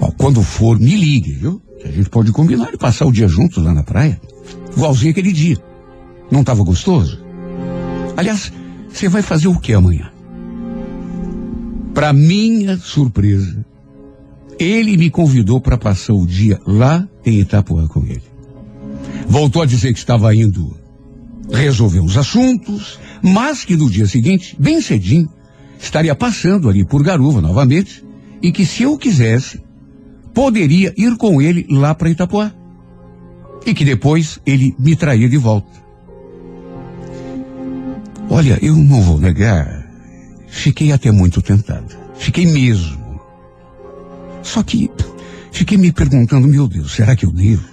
Ó, 0.00 0.10
quando 0.12 0.42
for, 0.42 0.78
me 0.78 0.94
ligue, 0.94 1.32
viu? 1.32 1.62
A 1.84 1.90
gente 1.90 2.08
pode 2.08 2.30
combinar 2.30 2.72
e 2.72 2.78
passar 2.78 3.06
o 3.06 3.12
dia 3.12 3.26
juntos 3.26 3.62
lá 3.62 3.74
na 3.74 3.82
praia. 3.82 4.20
Igualzinho 4.76 5.10
aquele 5.10 5.32
dia. 5.32 5.56
Não 6.32 6.40
estava 6.40 6.64
gostoso? 6.64 7.20
Aliás, 8.16 8.50
você 8.88 9.06
vai 9.06 9.20
fazer 9.20 9.48
o 9.48 9.60
que 9.60 9.74
amanhã? 9.74 10.10
Para 11.92 12.10
minha 12.14 12.78
surpresa, 12.78 13.62
ele 14.58 14.96
me 14.96 15.10
convidou 15.10 15.60
para 15.60 15.76
passar 15.76 16.14
o 16.14 16.26
dia 16.26 16.58
lá 16.66 17.06
em 17.26 17.40
Itapuã 17.40 17.86
com 17.86 18.06
ele. 18.06 18.22
Voltou 19.28 19.60
a 19.60 19.66
dizer 19.66 19.92
que 19.92 19.98
estava 19.98 20.34
indo 20.34 20.74
resolver 21.52 22.00
uns 22.00 22.16
assuntos, 22.16 22.98
mas 23.20 23.62
que 23.62 23.76
no 23.76 23.90
dia 23.90 24.06
seguinte, 24.06 24.56
bem 24.58 24.80
cedinho, 24.80 25.28
estaria 25.78 26.14
passando 26.14 26.66
ali 26.66 26.82
por 26.82 27.02
Garuva 27.02 27.42
novamente 27.42 28.02
e 28.40 28.50
que 28.50 28.64
se 28.64 28.84
eu 28.84 28.96
quisesse, 28.96 29.60
poderia 30.32 30.94
ir 30.96 31.14
com 31.18 31.42
ele 31.42 31.66
lá 31.68 31.94
para 31.94 32.08
Itapuã. 32.08 32.50
E 33.66 33.74
que 33.74 33.84
depois 33.84 34.40
ele 34.46 34.74
me 34.78 34.96
traía 34.96 35.28
de 35.28 35.36
volta. 35.36 35.82
Olha, 38.34 38.58
eu 38.62 38.74
não 38.74 39.02
vou 39.02 39.20
negar, 39.20 39.86
fiquei 40.46 40.90
até 40.90 41.10
muito 41.10 41.42
tentado. 41.42 41.94
Fiquei 42.14 42.46
mesmo. 42.46 43.20
Só 44.42 44.62
que 44.62 44.90
fiquei 45.50 45.76
me 45.76 45.92
perguntando, 45.92 46.48
meu 46.48 46.66
Deus, 46.66 46.92
será 46.92 47.14
que 47.14 47.26
eu 47.26 47.30
devo? 47.30 47.68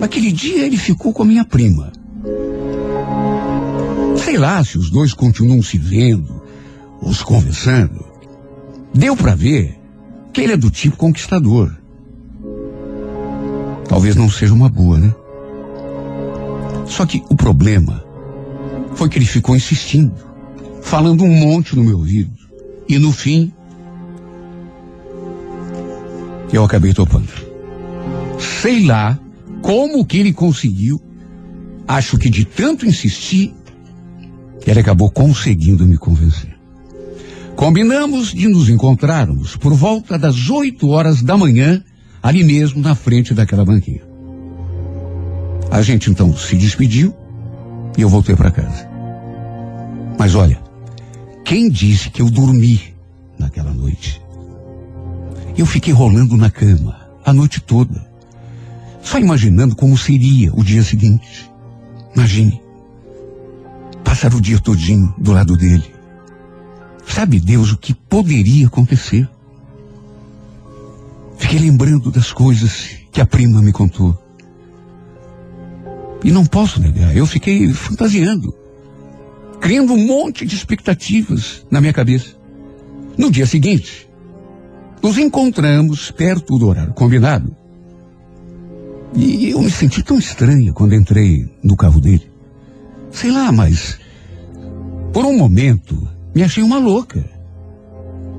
Naquele 0.00 0.32
dia 0.32 0.64
ele 0.64 0.78
ficou 0.78 1.12
com 1.12 1.24
a 1.24 1.26
minha 1.26 1.44
prima. 1.44 1.92
Sei 4.16 4.38
lá 4.38 4.64
se 4.64 4.78
os 4.78 4.88
dois 4.88 5.12
continuam 5.12 5.62
se 5.62 5.76
vendo, 5.76 6.42
ou 6.98 7.12
se 7.12 7.22
conversando. 7.22 8.02
Deu 8.94 9.14
para 9.14 9.34
ver 9.34 9.78
que 10.32 10.40
ele 10.40 10.54
é 10.54 10.56
do 10.56 10.70
tipo 10.70 10.96
conquistador. 10.96 11.70
Talvez 13.86 14.16
não 14.16 14.30
seja 14.30 14.54
uma 14.54 14.70
boa, 14.70 14.96
né? 14.96 15.14
Só 16.86 17.04
que 17.04 17.22
o 17.28 17.36
problema 17.36 18.10
foi 18.94 19.08
que 19.08 19.18
ele 19.18 19.26
ficou 19.26 19.56
insistindo, 19.56 20.14
falando 20.82 21.24
um 21.24 21.34
monte 21.34 21.76
no 21.76 21.84
meu 21.84 21.98
ouvido. 21.98 22.30
E 22.88 22.98
no 22.98 23.12
fim, 23.12 23.52
eu 26.52 26.64
acabei 26.64 26.92
topando. 26.92 27.30
Sei 28.38 28.84
lá 28.84 29.18
como 29.62 30.04
que 30.04 30.18
ele 30.18 30.32
conseguiu. 30.32 31.00
Acho 31.86 32.18
que 32.18 32.28
de 32.30 32.44
tanto 32.44 32.86
insistir, 32.86 33.54
ele 34.66 34.80
acabou 34.80 35.10
conseguindo 35.10 35.86
me 35.86 35.96
convencer. 35.96 36.56
Combinamos 37.56 38.32
de 38.32 38.48
nos 38.48 38.68
encontrarmos 38.68 39.56
por 39.56 39.74
volta 39.74 40.18
das 40.18 40.48
8 40.48 40.88
horas 40.88 41.22
da 41.22 41.36
manhã, 41.36 41.82
ali 42.22 42.44
mesmo 42.44 42.80
na 42.80 42.94
frente 42.94 43.34
daquela 43.34 43.64
banquinha. 43.64 44.02
A 45.70 45.82
gente 45.82 46.10
então 46.10 46.36
se 46.36 46.56
despediu 46.56 47.14
e 47.96 48.02
eu 48.02 48.08
voltei 48.08 48.34
para 48.34 48.50
casa. 48.50 48.88
Mas 50.18 50.34
olha, 50.34 50.60
quem 51.44 51.68
disse 51.68 52.10
que 52.10 52.22
eu 52.22 52.30
dormi 52.30 52.94
naquela 53.38 53.72
noite? 53.72 54.22
Eu 55.56 55.66
fiquei 55.66 55.92
rolando 55.92 56.36
na 56.36 56.50
cama 56.50 57.00
a 57.24 57.32
noite 57.32 57.60
toda, 57.60 58.06
só 59.02 59.18
imaginando 59.18 59.76
como 59.76 59.96
seria 59.98 60.52
o 60.54 60.64
dia 60.64 60.82
seguinte. 60.82 61.50
Imagine, 62.14 62.62
passar 64.04 64.34
o 64.34 64.40
dia 64.40 64.58
todinho 64.58 65.14
do 65.18 65.32
lado 65.32 65.56
dele. 65.56 65.92
Sabe 67.06 67.40
Deus 67.40 67.72
o 67.72 67.76
que 67.76 67.92
poderia 67.92 68.66
acontecer? 68.66 69.28
Fiquei 71.36 71.58
lembrando 71.58 72.10
das 72.10 72.32
coisas 72.32 72.90
que 73.10 73.20
a 73.20 73.26
prima 73.26 73.60
me 73.60 73.72
contou. 73.72 74.21
E 76.24 76.30
não 76.30 76.44
posso 76.46 76.80
negar, 76.80 77.16
eu 77.16 77.26
fiquei 77.26 77.72
fantasiando, 77.72 78.54
criando 79.60 79.92
um 79.92 80.06
monte 80.06 80.46
de 80.46 80.54
expectativas 80.54 81.66
na 81.70 81.80
minha 81.80 81.92
cabeça. 81.92 82.36
No 83.18 83.30
dia 83.30 83.46
seguinte, 83.46 84.08
nos 85.02 85.18
encontramos 85.18 86.10
perto 86.10 86.58
do 86.58 86.68
horário 86.68 86.94
combinado. 86.94 87.54
E 89.14 89.50
eu 89.50 89.60
me 89.60 89.70
senti 89.70 90.02
tão 90.02 90.18
estranha 90.18 90.72
quando 90.72 90.94
entrei 90.94 91.50
no 91.62 91.76
carro 91.76 92.00
dele. 92.00 92.30
Sei 93.10 93.30
lá, 93.30 93.52
mas 93.52 93.98
por 95.12 95.26
um 95.26 95.36
momento 95.36 96.08
me 96.34 96.42
achei 96.42 96.62
uma 96.62 96.78
louca 96.78 97.22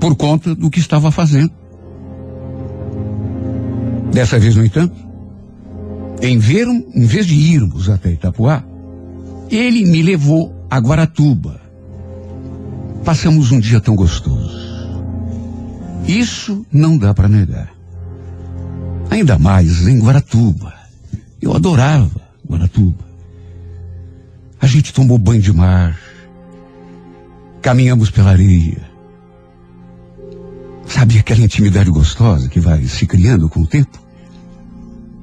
por 0.00 0.16
conta 0.16 0.54
do 0.54 0.70
que 0.70 0.80
estava 0.80 1.12
fazendo. 1.12 1.52
Dessa 4.12 4.38
vez, 4.38 4.56
no 4.56 4.64
entanto, 4.64 4.94
em, 6.20 6.38
ver, 6.38 6.66
em 6.66 7.06
vez 7.06 7.26
de 7.26 7.34
irmos 7.34 7.88
até 7.88 8.12
Itapuá, 8.12 8.64
ele 9.50 9.84
me 9.84 10.02
levou 10.02 10.54
a 10.70 10.78
Guaratuba. 10.78 11.60
Passamos 13.04 13.52
um 13.52 13.60
dia 13.60 13.80
tão 13.80 13.94
gostoso. 13.94 14.64
Isso 16.06 16.64
não 16.72 16.96
dá 16.96 17.14
para 17.14 17.28
negar. 17.28 17.72
Ainda 19.10 19.38
mais 19.38 19.86
em 19.86 19.98
Guaratuba. 20.00 20.72
Eu 21.40 21.54
adorava 21.54 22.20
Guaratuba. 22.48 23.04
A 24.60 24.66
gente 24.66 24.92
tomou 24.92 25.18
banho 25.18 25.42
de 25.42 25.52
mar. 25.52 25.98
Caminhamos 27.60 28.10
pela 28.10 28.30
areia. 28.30 28.82
Sabe 30.86 31.18
aquela 31.18 31.40
intimidade 31.40 31.90
gostosa 31.90 32.48
que 32.48 32.60
vai 32.60 32.84
se 32.84 33.06
criando 33.06 33.48
com 33.48 33.60
o 33.60 33.66
tempo? 33.66 34.03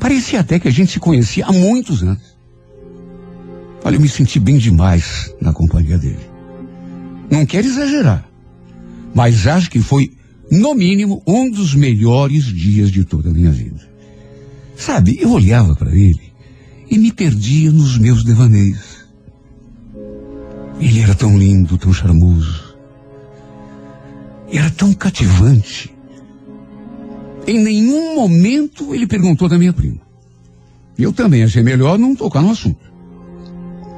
Parecia 0.01 0.39
até 0.39 0.59
que 0.59 0.67
a 0.67 0.71
gente 0.71 0.93
se 0.93 0.99
conhecia 0.99 1.45
há 1.45 1.53
muitos 1.53 2.01
anos. 2.01 2.35
Olha, 3.83 3.97
eu 3.97 4.01
me 4.01 4.09
senti 4.09 4.39
bem 4.39 4.57
demais 4.57 5.31
na 5.39 5.53
companhia 5.53 5.95
dele. 5.95 6.27
Não 7.29 7.45
quero 7.45 7.67
exagerar, 7.67 8.27
mas 9.13 9.45
acho 9.45 9.69
que 9.69 9.79
foi, 9.79 10.11
no 10.49 10.73
mínimo, 10.73 11.21
um 11.27 11.51
dos 11.51 11.75
melhores 11.75 12.45
dias 12.45 12.91
de 12.91 13.05
toda 13.05 13.29
a 13.29 13.31
minha 13.31 13.51
vida. 13.51 13.79
Sabe, 14.75 15.19
eu 15.21 15.31
olhava 15.33 15.75
para 15.75 15.95
ele 15.95 16.33
e 16.89 16.97
me 16.97 17.11
perdia 17.11 17.71
nos 17.71 17.95
meus 17.99 18.23
devaneios. 18.23 19.05
Ele 20.79 20.99
era 20.99 21.13
tão 21.13 21.37
lindo, 21.37 21.77
tão 21.77 21.93
charmoso. 21.93 22.75
Era 24.51 24.71
tão 24.71 24.95
cativante. 24.95 25.90
Em 27.51 27.59
nenhum 27.59 28.15
momento 28.15 28.95
ele 28.95 29.05
perguntou 29.05 29.49
da 29.49 29.57
minha 29.57 29.73
prima. 29.73 29.99
Eu 30.97 31.11
também 31.11 31.43
achei 31.43 31.61
melhor 31.61 31.99
não 31.99 32.15
tocar 32.15 32.41
no 32.41 32.51
assunto. 32.51 32.79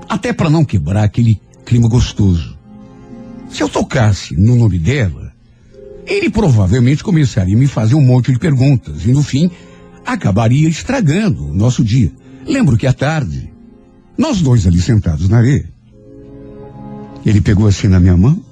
Até 0.10 0.34
para 0.34 0.50
não 0.50 0.66
quebrar 0.66 1.04
aquele 1.04 1.40
clima 1.64 1.88
gostoso. 1.88 2.58
Se 3.52 3.62
eu 3.62 3.70
tocasse 3.70 4.36
no 4.36 4.56
nome 4.56 4.80
dela, 4.80 5.32
ele 6.08 6.32
provavelmente 6.32 7.04
começaria 7.04 7.56
a 7.56 7.60
me 7.60 7.68
fazer 7.68 7.94
um 7.94 8.02
monte 8.02 8.32
de 8.32 8.40
perguntas 8.40 9.06
e 9.06 9.12
no 9.12 9.22
fim 9.22 9.52
acabaria 10.04 10.68
estragando 10.68 11.46
o 11.46 11.54
nosso 11.54 11.84
dia. 11.84 12.12
Lembro 12.48 12.76
que 12.76 12.88
à 12.88 12.94
tarde, 12.94 13.54
nós 14.18 14.42
dois 14.42 14.66
ali 14.66 14.82
sentados 14.82 15.30
na 15.30 15.38
areia, 15.38 15.72
ele 17.24 17.40
pegou 17.40 17.68
assim 17.68 17.88
na 17.88 18.00
minha 18.00 18.18
mão 18.18 18.44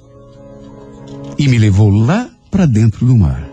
e 1.36 1.48
me 1.48 1.58
levou 1.58 1.90
lá 1.90 2.30
para 2.52 2.66
dentro 2.66 3.04
do 3.04 3.16
mar. 3.16 3.51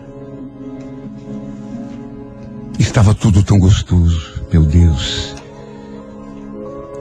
Estava 2.78 3.14
tudo 3.14 3.42
tão 3.42 3.58
gostoso, 3.58 4.42
meu 4.52 4.64
Deus. 4.64 5.34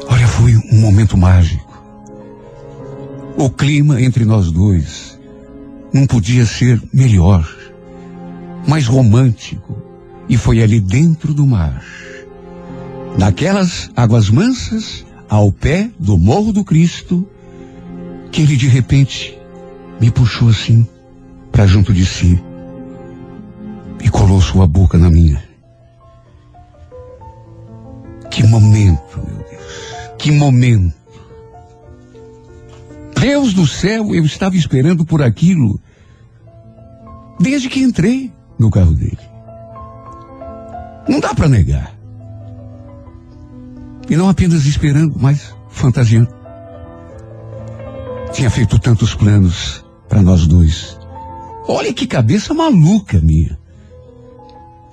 Olha, 0.08 0.28
foi 0.28 0.56
um 0.72 0.80
momento 0.80 1.18
mágico. 1.18 1.70
O 3.38 3.50
clima 3.50 4.02
entre 4.02 4.26
nós 4.26 4.52
dois 4.52 5.18
não 5.94 6.06
podia 6.06 6.46
ser 6.46 6.82
melhor, 6.94 7.48
mais 8.68 8.86
romântico. 8.86 9.78
E 10.28 10.38
foi 10.38 10.62
ali 10.62 10.80
dentro 10.80 11.34
do 11.34 11.44
mar, 11.44 11.84
naquelas 13.18 13.90
águas 13.96 14.30
mansas, 14.30 15.04
ao 15.28 15.52
pé 15.52 15.90
do 15.98 16.20
Morro 16.20 16.54
do 16.54 16.64
Cristo, 16.64 17.28
que 18.32 18.44
ele 18.44 18.56
de 18.56 18.68
repente 18.68 19.36
me 20.00 20.12
puxou 20.12 20.50
assim 20.50 20.88
para 21.52 21.66
junto 21.66 21.92
de 21.92 22.06
si 22.06 22.40
e 24.04 24.10
colou 24.10 24.40
sua 24.40 24.68
boca 24.68 24.98
na 24.98 25.10
minha. 25.10 25.49
Que 28.30 28.44
momento, 28.46 29.18
meu 29.18 29.38
Deus. 29.38 29.64
Que 30.18 30.32
momento. 30.32 30.94
Deus 33.20 33.54
do 33.54 33.68
céu, 33.68 34.16
eu 34.16 34.24
estava 34.26 34.56
esperando 34.56 35.06
por 35.06 35.22
aquilo 35.22 35.80
desde 37.40 37.68
que 37.70 37.82
entrei 37.82 38.32
no 38.58 38.70
carro 38.70 38.94
dele. 38.94 39.20
Não 41.08 41.20
dá 41.20 41.34
para 41.34 41.50
negar. 41.50 41.96
E 44.10 44.16
não 44.16 44.30
apenas 44.30 44.66
esperando, 44.66 45.16
mas 45.20 45.54
fantasiando. 45.70 46.30
Tinha 48.32 48.50
feito 48.50 48.80
tantos 48.80 49.14
planos 49.16 49.84
para 50.08 50.22
nós 50.22 50.48
dois. 50.48 50.98
Olha 51.68 51.94
que 51.94 52.08
cabeça 52.08 52.54
maluca 52.54 53.20
minha. 53.20 53.60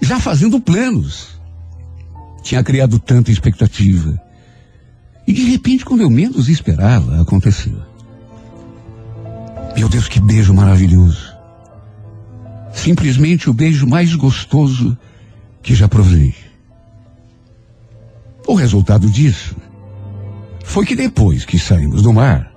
Já 0.00 0.18
fazendo 0.18 0.60
planos. 0.60 1.35
Tinha 2.46 2.62
criado 2.62 3.00
tanta 3.00 3.32
expectativa. 3.32 4.22
E 5.26 5.32
de 5.32 5.50
repente, 5.50 5.84
quando 5.84 6.02
eu 6.02 6.08
menos 6.08 6.48
esperava, 6.48 7.20
aconteceu. 7.20 7.76
Meu 9.76 9.88
Deus, 9.88 10.06
que 10.06 10.20
beijo 10.20 10.54
maravilhoso. 10.54 11.34
Simplesmente 12.72 13.50
o 13.50 13.52
beijo 13.52 13.84
mais 13.84 14.14
gostoso 14.14 14.96
que 15.60 15.74
já 15.74 15.88
provei. 15.88 16.36
O 18.46 18.54
resultado 18.54 19.10
disso 19.10 19.56
foi 20.64 20.86
que 20.86 20.94
depois 20.94 21.44
que 21.44 21.58
saímos 21.58 22.00
do 22.00 22.12
mar, 22.12 22.52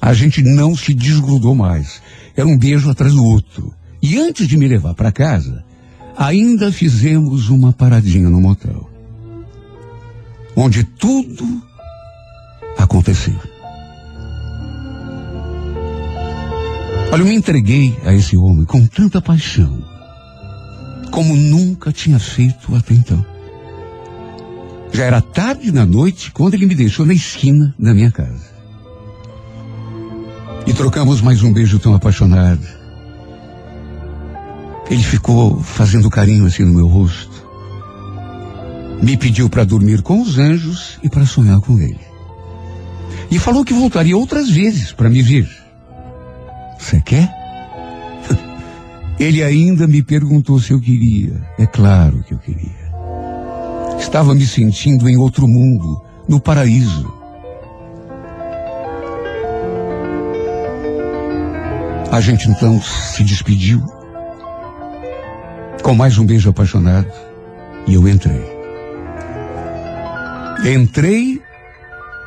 a 0.00 0.14
gente 0.14 0.42
não 0.42 0.74
se 0.74 0.94
desgrudou 0.94 1.54
mais. 1.54 2.00
Era 2.34 2.48
um 2.48 2.56
beijo 2.56 2.88
atrás 2.88 3.12
do 3.12 3.22
outro. 3.22 3.74
E 4.00 4.18
antes 4.18 4.48
de 4.48 4.56
me 4.56 4.66
levar 4.66 4.94
para 4.94 5.12
casa, 5.12 5.62
ainda 6.16 6.72
fizemos 6.72 7.50
uma 7.50 7.70
paradinha 7.70 8.30
no 8.30 8.40
motel. 8.40 8.89
Onde 10.56 10.84
tudo 10.84 11.62
aconteceu. 12.78 13.38
Olha, 17.12 17.22
eu 17.22 17.26
me 17.26 17.34
entreguei 17.34 17.98
a 18.04 18.14
esse 18.14 18.36
homem 18.36 18.64
com 18.64 18.86
tanta 18.86 19.20
paixão, 19.20 19.82
como 21.10 21.34
nunca 21.34 21.92
tinha 21.92 22.18
feito 22.18 22.74
até 22.74 22.94
então. 22.94 23.24
Já 24.92 25.04
era 25.04 25.20
tarde 25.20 25.72
na 25.72 25.84
noite 25.84 26.30
quando 26.30 26.54
ele 26.54 26.66
me 26.66 26.74
deixou 26.74 27.04
na 27.04 27.14
esquina 27.14 27.74
da 27.78 27.92
minha 27.92 28.10
casa. 28.12 28.50
E 30.66 30.72
trocamos 30.72 31.20
mais 31.20 31.42
um 31.42 31.52
beijo 31.52 31.78
tão 31.78 31.94
apaixonado. 31.94 32.66
Ele 34.88 35.02
ficou 35.02 35.60
fazendo 35.60 36.10
carinho 36.10 36.46
assim 36.46 36.64
no 36.64 36.74
meu 36.74 36.86
rosto. 36.86 37.49
Me 39.02 39.16
pediu 39.16 39.48
para 39.48 39.64
dormir 39.64 40.02
com 40.02 40.20
os 40.20 40.38
anjos 40.38 40.98
e 41.02 41.08
para 41.08 41.24
sonhar 41.24 41.60
com 41.60 41.78
ele. 41.78 42.00
E 43.30 43.38
falou 43.38 43.64
que 43.64 43.72
voltaria 43.72 44.16
outras 44.16 44.50
vezes 44.50 44.92
para 44.92 45.08
me 45.08 45.22
ver. 45.22 45.48
Você 46.78 47.00
quer? 47.00 47.30
Ele 49.18 49.42
ainda 49.42 49.86
me 49.86 50.02
perguntou 50.02 50.58
se 50.58 50.72
eu 50.72 50.80
queria. 50.80 51.40
É 51.58 51.66
claro 51.66 52.24
que 52.24 52.34
eu 52.34 52.38
queria. 52.38 52.90
Estava 53.98 54.34
me 54.34 54.46
sentindo 54.46 55.08
em 55.08 55.16
outro 55.16 55.46
mundo, 55.46 56.02
no 56.28 56.40
paraíso. 56.40 57.14
A 62.10 62.20
gente 62.20 62.48
então 62.48 62.80
se 62.82 63.22
despediu 63.22 63.80
com 65.82 65.94
mais 65.94 66.18
um 66.18 66.26
beijo 66.26 66.50
apaixonado 66.50 67.10
e 67.86 67.94
eu 67.94 68.08
entrei. 68.08 68.59
Entrei 70.64 71.40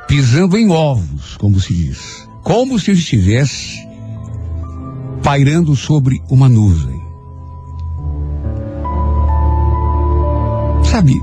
pisando 0.08 0.58
em 0.58 0.70
ovos, 0.72 1.38
como 1.38 1.60
se 1.60 1.74
diz, 1.74 2.28
como 2.42 2.80
se 2.80 2.90
eu 2.90 2.96
estivesse 2.96 3.78
pairando 5.24 5.76
sobre 5.76 6.22
uma 6.30 6.50
nuvem. 6.50 7.02
Sabe, 10.84 11.14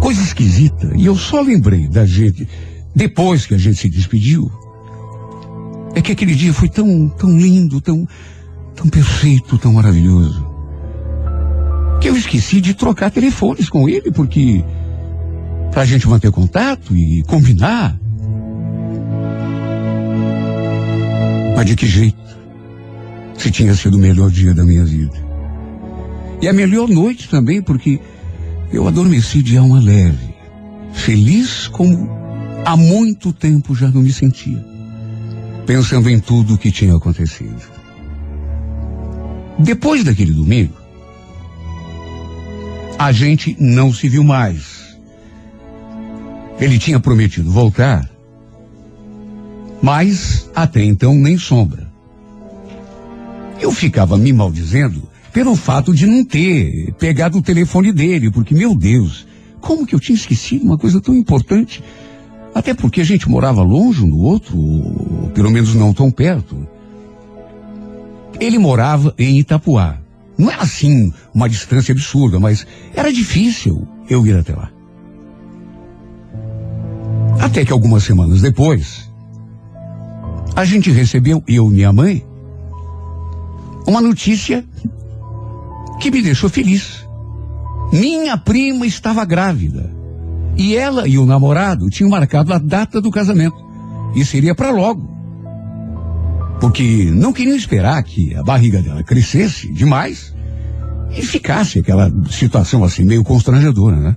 coisa 0.00 0.22
esquisita, 0.22 0.92
e 0.96 1.06
eu 1.06 1.16
só 1.16 1.40
lembrei 1.40 1.88
da 1.88 2.06
gente 2.06 2.48
depois 2.94 3.46
que 3.46 3.54
a 3.54 3.58
gente 3.58 3.78
se 3.78 3.88
despediu, 3.88 4.50
é 5.94 6.00
que 6.00 6.12
aquele 6.12 6.34
dia 6.34 6.52
foi 6.52 6.68
tão, 6.68 7.08
tão 7.08 7.36
lindo, 7.36 7.80
tão, 7.80 8.06
tão 8.74 8.88
perfeito, 8.88 9.58
tão 9.58 9.72
maravilhoso, 9.72 10.46
que 12.00 12.08
eu 12.08 12.16
esqueci 12.16 12.60
de 12.60 12.72
trocar 12.72 13.10
telefones 13.10 13.68
com 13.68 13.88
ele, 13.88 14.10
porque 14.10 14.64
para 15.70 15.82
a 15.82 15.84
gente 15.84 16.08
manter 16.08 16.30
contato 16.30 16.96
e 16.96 17.22
combinar. 17.24 17.98
Mas 21.56 21.66
de 21.66 21.76
que 21.76 21.86
jeito? 21.86 22.18
Se 23.36 23.50
tinha 23.50 23.74
sido 23.74 23.96
o 23.96 24.00
melhor 24.00 24.30
dia 24.30 24.54
da 24.54 24.64
minha 24.64 24.84
vida. 24.84 25.16
E 26.42 26.48
a 26.48 26.52
melhor 26.52 26.88
noite 26.88 27.28
também, 27.28 27.62
porque 27.62 28.00
eu 28.72 28.86
adormeci 28.88 29.42
de 29.42 29.56
alma 29.56 29.80
leve, 29.80 30.34
feliz 30.92 31.68
como 31.68 32.08
há 32.64 32.76
muito 32.76 33.32
tempo 33.32 33.74
já 33.74 33.88
não 33.88 34.02
me 34.02 34.12
sentia 34.12 34.70
pensando 35.70 36.10
em 36.10 36.18
tudo 36.18 36.54
o 36.54 36.58
que 36.58 36.72
tinha 36.72 36.96
acontecido. 36.96 37.62
Depois 39.56 40.02
daquele 40.02 40.32
domingo, 40.32 40.74
A 42.98 43.12
gente 43.12 43.56
não 43.58 43.94
se 43.94 44.10
viu 44.10 44.22
mais. 44.22 44.79
Ele 46.60 46.78
tinha 46.78 47.00
prometido 47.00 47.50
voltar, 47.50 48.08
mas 49.82 50.50
até 50.54 50.84
então 50.84 51.14
nem 51.14 51.38
sombra. 51.38 51.90
Eu 53.60 53.72
ficava 53.72 54.16
me 54.16 54.32
maldizendo 54.32 55.08
pelo 55.32 55.54
fato 55.56 55.94
de 55.94 56.06
não 56.06 56.24
ter 56.24 56.92
pegado 56.98 57.38
o 57.38 57.42
telefone 57.42 57.92
dele, 57.92 58.30
porque, 58.30 58.54
meu 58.54 58.74
Deus, 58.74 59.26
como 59.60 59.86
que 59.86 59.94
eu 59.94 60.00
tinha 60.00 60.16
esquecido 60.16 60.64
uma 60.64 60.78
coisa 60.78 61.00
tão 61.00 61.14
importante? 61.14 61.82
Até 62.54 62.74
porque 62.74 63.00
a 63.00 63.04
gente 63.04 63.28
morava 63.28 63.62
longe 63.62 64.02
um 64.02 64.10
do 64.10 64.18
outro, 64.18 64.58
ou 64.58 65.30
pelo 65.32 65.50
menos 65.50 65.74
não 65.74 65.94
tão 65.94 66.10
perto. 66.10 66.66
Ele 68.40 68.58
morava 68.58 69.14
em 69.18 69.38
Itapuá. 69.38 69.98
Não 70.36 70.50
era 70.50 70.62
assim 70.62 71.12
uma 71.32 71.48
distância 71.48 71.92
absurda, 71.92 72.40
mas 72.40 72.66
era 72.94 73.12
difícil 73.12 73.86
eu 74.08 74.26
ir 74.26 74.36
até 74.36 74.54
lá. 74.54 74.69
Até 77.40 77.64
que 77.64 77.72
algumas 77.72 78.04
semanas 78.04 78.42
depois, 78.42 79.10
a 80.54 80.64
gente 80.64 80.90
recebeu, 80.90 81.42
eu 81.48 81.68
e 81.68 81.74
minha 81.74 81.92
mãe, 81.92 82.24
uma 83.86 84.00
notícia 84.00 84.64
que 85.98 86.10
me 86.10 86.20
deixou 86.20 86.50
feliz. 86.50 87.06
Minha 87.92 88.36
prima 88.36 88.86
estava 88.86 89.24
grávida. 89.24 89.90
E 90.56 90.76
ela 90.76 91.08
e 91.08 91.16
o 91.16 91.24
namorado 91.24 91.88
tinham 91.88 92.10
marcado 92.10 92.52
a 92.52 92.58
data 92.58 93.00
do 93.00 93.10
casamento. 93.10 93.56
E 94.14 94.24
seria 94.24 94.54
para 94.54 94.70
logo. 94.70 95.08
Porque 96.60 97.10
não 97.10 97.32
queriam 97.32 97.56
esperar 97.56 98.02
que 98.02 98.34
a 98.34 98.42
barriga 98.42 98.82
dela 98.82 99.02
crescesse 99.02 99.72
demais 99.72 100.34
e 101.16 101.22
ficasse 101.22 101.78
aquela 101.78 102.12
situação 102.30 102.84
assim 102.84 103.02
meio 103.02 103.24
constrangedora, 103.24 103.96
né? 103.96 104.16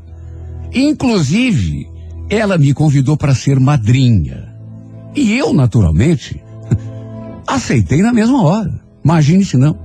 Inclusive, 0.74 1.88
ela 2.30 2.58
me 2.58 2.74
convidou 2.74 3.18
para 3.18 3.36
ser 3.36 3.60
madrinha. 3.60 4.54
E 5.16 5.38
eu, 5.38 5.54
naturalmente, 5.54 6.42
aceitei 7.48 8.02
na 8.02 8.14
mesma 8.14 8.44
hora. 8.44 8.82
Imagine 9.04 9.46
se 9.46 9.58
não. 9.58 9.78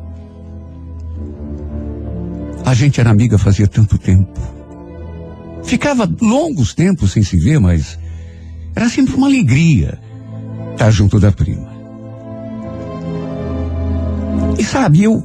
A 2.65 2.75
gente 2.75 3.01
era 3.01 3.11
amiga 3.11 3.39
fazia 3.39 3.67
tanto 3.67 3.99
tempo. 3.99 4.39
Ficava 5.65 6.11
longos 6.21 6.75
tempos 6.75 7.13
sem 7.13 7.23
se 7.23 7.37
ver, 7.37 7.59
mas 7.59 7.99
era 8.75 8.89
sempre 8.89 9.15
uma 9.15 9.27
alegria 9.27 9.99
estar 10.73 10.91
junto 10.91 11.19
da 11.19 11.33
prima. 11.33 11.69
E 14.59 14.65
sabe, 14.65 15.03
eu 15.03 15.23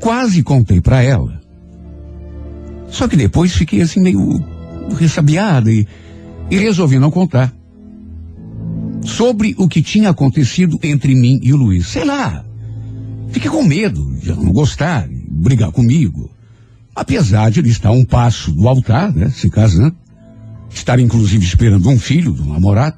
quase 0.00 0.42
contei 0.42 0.80
para 0.80 1.02
ela. 1.02 1.40
Só 2.88 3.08
que 3.08 3.16
depois 3.16 3.52
fiquei 3.52 3.80
assim 3.80 4.00
meio 4.00 4.42
ressabiada 4.98 5.70
e, 5.70 5.86
e 6.50 6.56
resolvi 6.56 6.98
não 6.98 7.10
contar. 7.10 7.54
Sobre 9.04 9.54
o 9.58 9.68
que 9.68 9.82
tinha 9.82 10.10
acontecido 10.10 10.78
entre 10.82 11.14
mim 11.14 11.38
e 11.42 11.52
o 11.52 11.56
Luiz. 11.56 11.86
Sei 11.88 12.04
lá. 12.04 12.44
Fiquei 13.30 13.50
com 13.50 13.62
medo 13.62 14.04
de 14.16 14.30
não 14.30 14.52
gostar, 14.52 15.08
brigar 15.08 15.70
comigo. 15.70 16.30
Apesar 16.94 17.50
de 17.50 17.60
ele 17.60 17.68
estar 17.68 17.90
a 17.90 17.92
um 17.92 18.04
passo 18.04 18.50
do 18.52 18.66
altar, 18.66 19.12
né, 19.12 19.28
se 19.28 19.50
casando, 19.50 19.94
estar 20.70 20.98
inclusive 20.98 21.44
esperando 21.44 21.88
um 21.88 21.98
filho 21.98 22.32
do 22.32 22.44
namorado. 22.44 22.96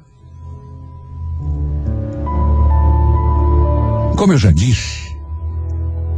Como 4.15 4.33
eu 4.33 4.37
já 4.37 4.51
disse, 4.51 5.09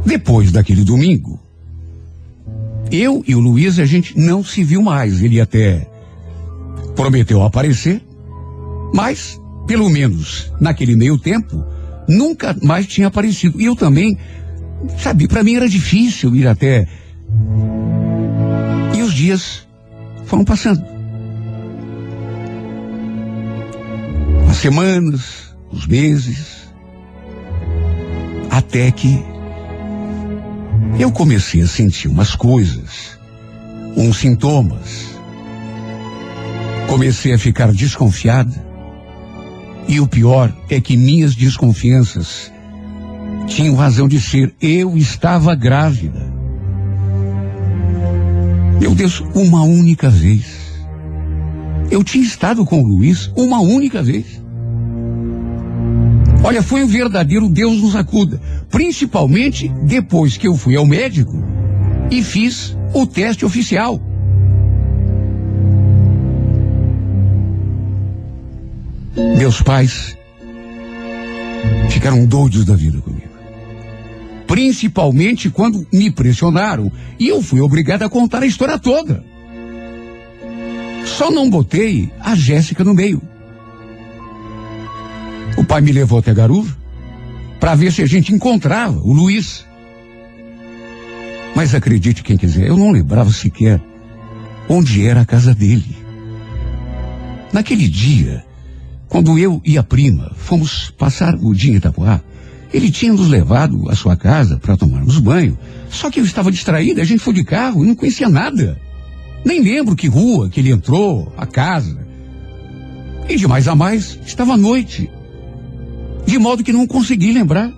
depois 0.04 0.50
daquele 0.50 0.84
domingo, 0.84 1.38
eu 2.90 3.24
e 3.26 3.34
o 3.34 3.40
Luiz 3.40 3.78
a 3.78 3.84
gente 3.84 4.18
não 4.18 4.44
se 4.44 4.62
viu 4.62 4.82
mais. 4.82 5.22
Ele 5.22 5.40
até 5.40 5.88
prometeu 6.94 7.42
aparecer, 7.42 8.02
mas, 8.94 9.40
pelo 9.66 9.88
menos 9.88 10.52
naquele 10.60 10.94
meio 10.94 11.18
tempo, 11.18 11.64
nunca 12.08 12.56
mais 12.62 12.86
tinha 12.86 13.06
aparecido. 13.06 13.60
E 13.60 13.64
eu 13.64 13.76
também, 13.76 14.18
sabe, 14.98 15.26
para 15.26 15.42
mim 15.42 15.56
era 15.56 15.68
difícil 15.68 16.34
ir 16.36 16.46
até 16.46 16.86
e 18.94 19.02
os 19.02 19.14
dias 19.14 19.66
foram 20.26 20.44
passando. 20.44 20.84
As 24.48 24.56
semanas, 24.56 25.54
os 25.70 25.86
meses, 25.86 26.68
até 28.50 28.90
que 28.90 29.24
eu 30.98 31.10
comecei 31.10 31.62
a 31.62 31.66
sentir 31.66 32.08
umas 32.08 32.34
coisas, 32.36 33.18
uns 33.96 34.18
sintomas. 34.18 35.11
Comecei 36.92 37.32
a 37.32 37.38
ficar 37.38 37.72
desconfiada. 37.72 38.52
E 39.88 39.98
o 39.98 40.06
pior 40.06 40.54
é 40.68 40.78
que 40.78 40.94
minhas 40.94 41.34
desconfianças 41.34 42.52
tinham 43.46 43.74
razão 43.74 44.06
de 44.06 44.20
ser. 44.20 44.54
Eu 44.60 44.94
estava 44.98 45.54
grávida. 45.54 46.30
Meu 48.78 48.94
Deus, 48.94 49.20
uma 49.34 49.62
única 49.62 50.10
vez. 50.10 50.44
Eu 51.90 52.04
tinha 52.04 52.22
estado 52.22 52.62
com 52.62 52.82
o 52.82 52.86
Luiz 52.86 53.32
uma 53.34 53.60
única 53.60 54.02
vez. 54.02 54.26
Olha, 56.44 56.62
foi 56.62 56.84
um 56.84 56.88
verdadeiro 56.88 57.48
Deus 57.48 57.80
nos 57.80 57.96
acuda. 57.96 58.38
Principalmente 58.70 59.66
depois 59.86 60.36
que 60.36 60.46
eu 60.46 60.58
fui 60.58 60.76
ao 60.76 60.84
médico 60.84 61.42
e 62.10 62.22
fiz 62.22 62.76
o 62.92 63.06
teste 63.06 63.46
oficial. 63.46 64.11
Meus 69.36 69.60
pais 69.62 70.16
ficaram 71.90 72.24
doidos 72.26 72.64
da 72.64 72.74
vida 72.74 73.00
comigo 73.00 73.32
principalmente 74.52 75.48
quando 75.48 75.86
me 75.90 76.10
pressionaram 76.10 76.92
e 77.18 77.26
eu 77.26 77.40
fui 77.40 77.62
obrigado 77.62 78.02
a 78.02 78.10
contar 78.10 78.42
a 78.42 78.46
história 78.46 78.78
toda. 78.78 79.24
Só 81.06 81.30
não 81.30 81.48
botei 81.48 82.12
a 82.20 82.34
Jéssica 82.34 82.84
no 82.84 82.92
meio. 82.92 83.22
O 85.56 85.64
pai 85.64 85.80
me 85.80 85.90
levou 85.90 86.18
até 86.18 86.34
Garuva 86.34 86.76
para 87.58 87.74
ver 87.74 87.90
se 87.92 88.02
a 88.02 88.06
gente 88.06 88.34
encontrava 88.34 88.98
o 88.98 89.14
Luiz. 89.14 89.64
Mas 91.56 91.74
acredite 91.74 92.22
quem 92.22 92.36
quiser, 92.36 92.68
eu 92.68 92.76
não 92.76 92.90
lembrava 92.90 93.32
sequer 93.32 93.80
onde 94.68 95.06
era 95.06 95.22
a 95.22 95.26
casa 95.26 95.54
dele. 95.54 95.96
Naquele 97.54 97.88
dia, 97.88 98.44
quando 99.12 99.38
eu 99.38 99.60
e 99.62 99.76
a 99.76 99.82
prima 99.82 100.32
fomos 100.36 100.90
passar 100.96 101.34
o 101.34 101.54
dia 101.54 101.74
em 101.74 101.76
Itapuá, 101.76 102.18
ele 102.72 102.90
tinha 102.90 103.12
nos 103.12 103.28
levado 103.28 103.90
à 103.90 103.94
sua 103.94 104.16
casa 104.16 104.56
para 104.56 104.74
tomarmos 104.74 105.18
banho. 105.18 105.58
Só 105.90 106.10
que 106.10 106.18
eu 106.18 106.24
estava 106.24 106.50
distraída, 106.50 107.02
a 107.02 107.04
gente 107.04 107.18
foi 107.20 107.34
de 107.34 107.44
carro 107.44 107.84
e 107.84 107.88
não 107.88 107.94
conhecia 107.94 108.26
nada. 108.26 108.80
Nem 109.44 109.60
lembro 109.60 109.94
que 109.94 110.08
rua 110.08 110.48
que 110.48 110.60
ele 110.60 110.70
entrou, 110.70 111.30
a 111.36 111.44
casa. 111.44 112.06
E 113.28 113.36
de 113.36 113.46
mais 113.46 113.68
a 113.68 113.74
mais, 113.74 114.18
estava 114.26 114.54
à 114.54 114.56
noite. 114.56 115.10
De 116.24 116.38
modo 116.38 116.64
que 116.64 116.72
não 116.72 116.86
consegui 116.86 117.34
lembrar. 117.34 117.70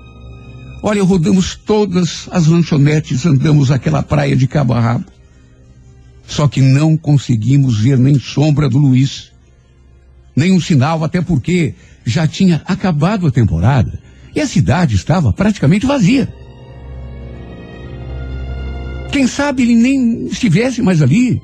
Olha, 0.84 1.02
rodamos 1.02 1.56
todas 1.56 2.28
as 2.30 2.46
lanchonetes, 2.46 3.26
andamos 3.26 3.72
aquela 3.72 4.04
praia 4.04 4.36
de 4.36 4.46
cabo 4.46 4.72
a 4.72 4.80
rabo. 4.80 5.06
Só 6.28 6.46
que 6.46 6.60
não 6.60 6.96
conseguimos 6.96 7.80
ver 7.80 7.98
nem 7.98 8.20
sombra 8.20 8.68
do 8.68 8.78
Luiz. 8.78 9.33
Nenhum 10.34 10.60
sinal, 10.60 11.04
até 11.04 11.20
porque 11.20 11.74
já 12.04 12.26
tinha 12.26 12.62
acabado 12.66 13.26
a 13.26 13.30
temporada 13.30 14.00
e 14.34 14.40
a 14.40 14.46
cidade 14.46 14.96
estava 14.96 15.32
praticamente 15.32 15.86
vazia. 15.86 16.32
Quem 19.12 19.28
sabe 19.28 19.62
ele 19.62 19.76
nem 19.76 20.26
estivesse 20.26 20.82
mais 20.82 21.00
ali. 21.00 21.40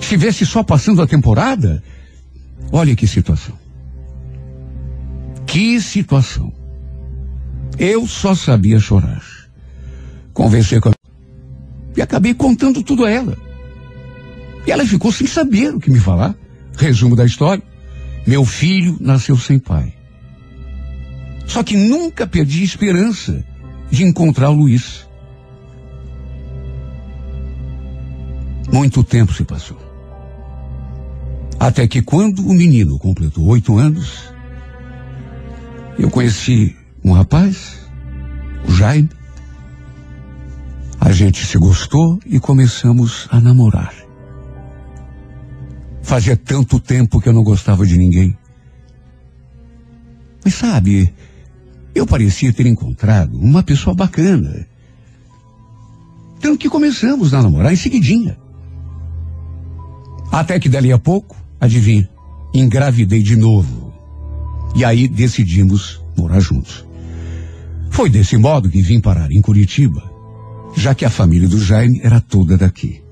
Estivesse 0.00 0.46
só 0.46 0.62
passando 0.62 1.02
a 1.02 1.06
temporada. 1.06 1.82
Olha 2.72 2.96
que 2.96 3.06
situação. 3.06 3.54
Que 5.46 5.78
situação. 5.80 6.52
Eu 7.78 8.06
só 8.06 8.34
sabia 8.34 8.80
chorar. 8.80 9.22
Conversei 10.32 10.80
com 10.80 10.88
a... 10.88 10.92
E 11.94 12.00
acabei 12.00 12.32
contando 12.32 12.82
tudo 12.82 13.04
a 13.04 13.10
ela. 13.10 13.36
E 14.66 14.70
ela 14.70 14.86
ficou 14.86 15.12
sem 15.12 15.26
saber 15.26 15.74
o 15.74 15.80
que 15.80 15.90
me 15.90 16.00
falar. 16.00 16.34
Resumo 16.78 17.14
da 17.14 17.24
história. 17.24 17.62
Meu 18.26 18.44
filho 18.44 18.96
nasceu 19.00 19.36
sem 19.36 19.58
pai. 19.58 19.92
Só 21.46 21.62
que 21.62 21.76
nunca 21.76 22.26
perdi 22.26 22.62
esperança 22.62 23.44
de 23.90 24.04
encontrar 24.04 24.50
o 24.50 24.54
Luiz. 24.54 25.06
Muito 28.72 29.02
tempo 29.02 29.32
se 29.32 29.44
passou. 29.44 29.78
Até 31.58 31.88
que 31.88 32.00
quando 32.02 32.46
o 32.46 32.54
menino 32.54 32.98
completou 32.98 33.46
oito 33.46 33.76
anos, 33.76 34.32
eu 35.98 36.10
conheci 36.10 36.76
um 37.02 37.12
rapaz, 37.12 37.88
o 38.68 38.72
Jaime, 38.72 39.08
A 41.00 41.12
gente 41.12 41.46
se 41.46 41.56
gostou 41.56 42.18
e 42.26 42.40
começamos 42.40 43.28
a 43.30 43.40
namorar. 43.40 43.97
Fazia 46.08 46.38
tanto 46.38 46.80
tempo 46.80 47.20
que 47.20 47.28
eu 47.28 47.34
não 47.34 47.44
gostava 47.44 47.84
de 47.84 47.98
ninguém. 47.98 48.34
Mas 50.42 50.54
sabe, 50.54 51.12
eu 51.94 52.06
parecia 52.06 52.50
ter 52.50 52.66
encontrado 52.66 53.38
uma 53.38 53.62
pessoa 53.62 53.94
bacana. 53.94 54.66
Tanto 56.40 56.56
que 56.56 56.70
começamos 56.70 57.34
a 57.34 57.42
namorar 57.42 57.74
em 57.74 57.76
seguidinha. 57.76 58.38
Até 60.32 60.58
que 60.58 60.70
dali 60.70 60.90
a 60.90 60.98
pouco, 60.98 61.36
adivinha, 61.60 62.08
engravidei 62.54 63.22
de 63.22 63.36
novo. 63.36 63.92
E 64.74 64.86
aí 64.86 65.08
decidimos 65.08 66.02
morar 66.16 66.40
juntos. 66.40 66.86
Foi 67.90 68.08
desse 68.08 68.38
modo 68.38 68.70
que 68.70 68.80
vim 68.80 68.98
parar 68.98 69.30
em 69.30 69.42
Curitiba, 69.42 70.02
já 70.74 70.94
que 70.94 71.04
a 71.04 71.10
família 71.10 71.46
do 71.46 71.60
Jaime 71.62 72.00
era 72.02 72.18
toda 72.18 72.56
daqui. 72.56 73.02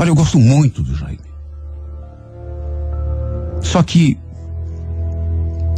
Olha, 0.00 0.08
eu 0.08 0.14
gosto 0.14 0.38
muito 0.38 0.82
do 0.82 0.96
Jaime. 0.96 1.20
Só 3.60 3.82
que 3.82 4.16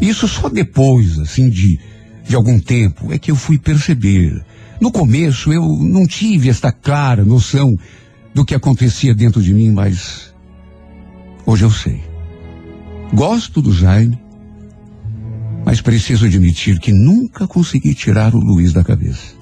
isso 0.00 0.28
só 0.28 0.48
depois, 0.48 1.18
assim, 1.18 1.50
de, 1.50 1.80
de 2.22 2.36
algum 2.36 2.60
tempo, 2.60 3.12
é 3.12 3.18
que 3.18 3.32
eu 3.32 3.34
fui 3.34 3.58
perceber. 3.58 4.40
No 4.80 4.92
começo 4.92 5.52
eu 5.52 5.66
não 5.76 6.06
tive 6.06 6.48
esta 6.48 6.70
clara 6.70 7.24
noção 7.24 7.74
do 8.32 8.44
que 8.44 8.54
acontecia 8.54 9.12
dentro 9.12 9.42
de 9.42 9.52
mim, 9.52 9.72
mas 9.72 10.32
hoje 11.44 11.64
eu 11.64 11.70
sei. 11.72 12.00
Gosto 13.12 13.60
do 13.60 13.72
Jaime, 13.72 14.22
mas 15.64 15.80
preciso 15.80 16.26
admitir 16.26 16.78
que 16.78 16.92
nunca 16.92 17.48
consegui 17.48 17.92
tirar 17.92 18.36
o 18.36 18.38
Luiz 18.38 18.72
da 18.72 18.84
cabeça. 18.84 19.34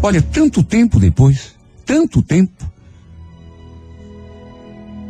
Olha, 0.00 0.22
tanto 0.22 0.62
tempo 0.62 1.00
depois, 1.00 1.54
tanto 1.84 2.22
tempo. 2.22 2.72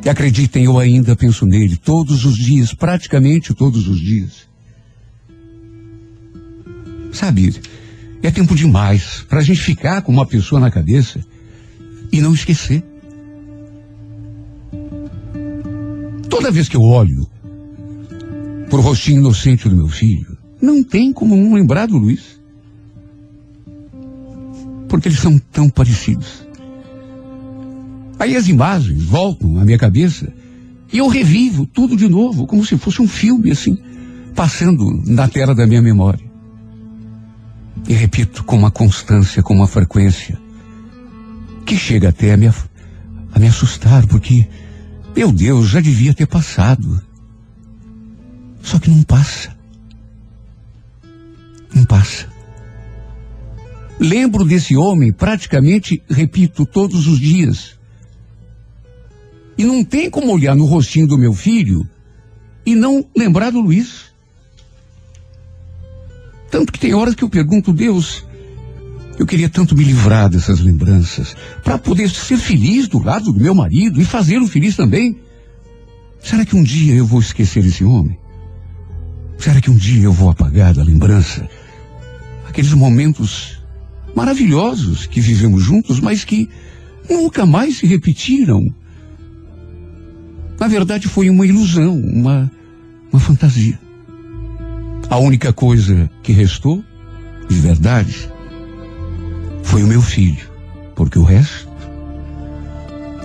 E 0.04 0.08
acreditem, 0.08 0.64
eu 0.64 0.78
ainda 0.78 1.16
penso 1.16 1.46
nele 1.46 1.76
todos 1.76 2.24
os 2.24 2.36
dias, 2.36 2.74
praticamente 2.74 3.54
todos 3.54 3.88
os 3.88 3.98
dias. 3.98 4.46
Sabe, 7.12 7.54
é 8.22 8.30
tempo 8.30 8.54
demais 8.54 9.24
para 9.28 9.40
a 9.40 9.42
gente 9.42 9.60
ficar 9.60 10.02
com 10.02 10.12
uma 10.12 10.26
pessoa 10.26 10.60
na 10.60 10.70
cabeça 10.70 11.24
e 12.12 12.20
não 12.20 12.34
esquecer. 12.34 12.82
Toda 16.28 16.50
vez 16.50 16.68
que 16.68 16.76
eu 16.76 16.82
olho 16.82 17.26
pro 18.68 18.80
rostinho 18.80 19.20
inocente 19.20 19.68
do 19.68 19.76
meu 19.76 19.88
filho, 19.88 20.36
não 20.60 20.82
tem 20.82 21.12
como 21.12 21.36
não 21.36 21.54
lembrar 21.54 21.86
do 21.86 21.96
Luiz. 21.96 22.40
Porque 24.88 25.08
eles 25.08 25.20
são 25.20 25.38
tão 25.38 25.70
parecidos. 25.70 26.43
Aí 28.18 28.36
as 28.36 28.48
imagens 28.48 29.02
voltam 29.02 29.58
à 29.58 29.64
minha 29.64 29.78
cabeça 29.78 30.32
e 30.92 30.98
eu 30.98 31.08
revivo 31.08 31.66
tudo 31.66 31.96
de 31.96 32.08
novo, 32.08 32.46
como 32.46 32.64
se 32.64 32.78
fosse 32.78 33.02
um 33.02 33.08
filme 33.08 33.50
assim, 33.50 33.76
passando 34.34 35.02
na 35.06 35.28
tela 35.28 35.54
da 35.54 35.66
minha 35.66 35.82
memória. 35.82 36.24
E 37.88 37.92
repito 37.92 38.44
com 38.44 38.56
uma 38.56 38.70
constância, 38.70 39.42
com 39.42 39.54
uma 39.54 39.66
frequência, 39.66 40.38
que 41.66 41.76
chega 41.76 42.10
até 42.10 42.32
a 42.32 42.36
me, 42.36 42.46
a 42.46 43.38
me 43.38 43.46
assustar, 43.48 44.06
porque, 44.06 44.46
meu 45.16 45.32
Deus, 45.32 45.68
já 45.68 45.80
devia 45.80 46.14
ter 46.14 46.26
passado. 46.26 47.02
Só 48.62 48.78
que 48.78 48.90
não 48.90 49.02
passa. 49.02 49.54
Não 51.74 51.84
passa. 51.84 52.28
Lembro 53.98 54.44
desse 54.44 54.76
homem 54.76 55.12
praticamente, 55.12 56.02
repito, 56.08 56.64
todos 56.64 57.06
os 57.06 57.18
dias. 57.18 57.78
E 59.56 59.64
não 59.64 59.84
tem 59.84 60.10
como 60.10 60.32
olhar 60.32 60.54
no 60.54 60.64
rostinho 60.64 61.06
do 61.06 61.18
meu 61.18 61.32
filho 61.32 61.88
e 62.66 62.74
não 62.74 63.04
lembrar 63.16 63.50
do 63.50 63.60
Luiz. 63.60 64.12
Tanto 66.50 66.72
que 66.72 66.78
tem 66.78 66.94
horas 66.94 67.14
que 67.14 67.22
eu 67.22 67.28
pergunto, 67.28 67.72
Deus, 67.72 68.24
eu 69.18 69.26
queria 69.26 69.48
tanto 69.48 69.76
me 69.76 69.84
livrar 69.84 70.28
dessas 70.28 70.60
lembranças, 70.60 71.36
para 71.62 71.78
poder 71.78 72.10
ser 72.10 72.36
feliz 72.36 72.88
do 72.88 72.98
lado 72.98 73.32
do 73.32 73.40
meu 73.40 73.54
marido 73.54 74.00
e 74.00 74.04
fazê-lo 74.04 74.46
feliz 74.46 74.76
também. 74.76 75.16
Será 76.20 76.44
que 76.44 76.56
um 76.56 76.62
dia 76.62 76.94
eu 76.94 77.06
vou 77.06 77.20
esquecer 77.20 77.64
esse 77.64 77.84
homem? 77.84 78.18
Será 79.38 79.60
que 79.60 79.70
um 79.70 79.76
dia 79.76 80.04
eu 80.04 80.12
vou 80.12 80.30
apagar 80.30 80.74
da 80.74 80.82
lembrança 80.82 81.48
aqueles 82.48 82.72
momentos 82.72 83.60
maravilhosos 84.14 85.06
que 85.06 85.20
vivemos 85.20 85.62
juntos, 85.62 85.98
mas 86.00 86.24
que 86.24 86.48
nunca 87.10 87.44
mais 87.44 87.78
se 87.78 87.86
repetiram? 87.86 88.62
Na 90.58 90.68
verdade, 90.68 91.08
foi 91.08 91.28
uma 91.28 91.46
ilusão, 91.46 91.98
uma, 91.98 92.50
uma 93.12 93.20
fantasia. 93.20 93.78
A 95.10 95.18
única 95.18 95.52
coisa 95.52 96.10
que 96.22 96.32
restou, 96.32 96.82
de 97.48 97.56
verdade, 97.56 98.30
foi 99.62 99.82
o 99.82 99.86
meu 99.86 100.00
filho, 100.00 100.48
porque 100.94 101.18
o 101.18 101.24
resto, 101.24 101.68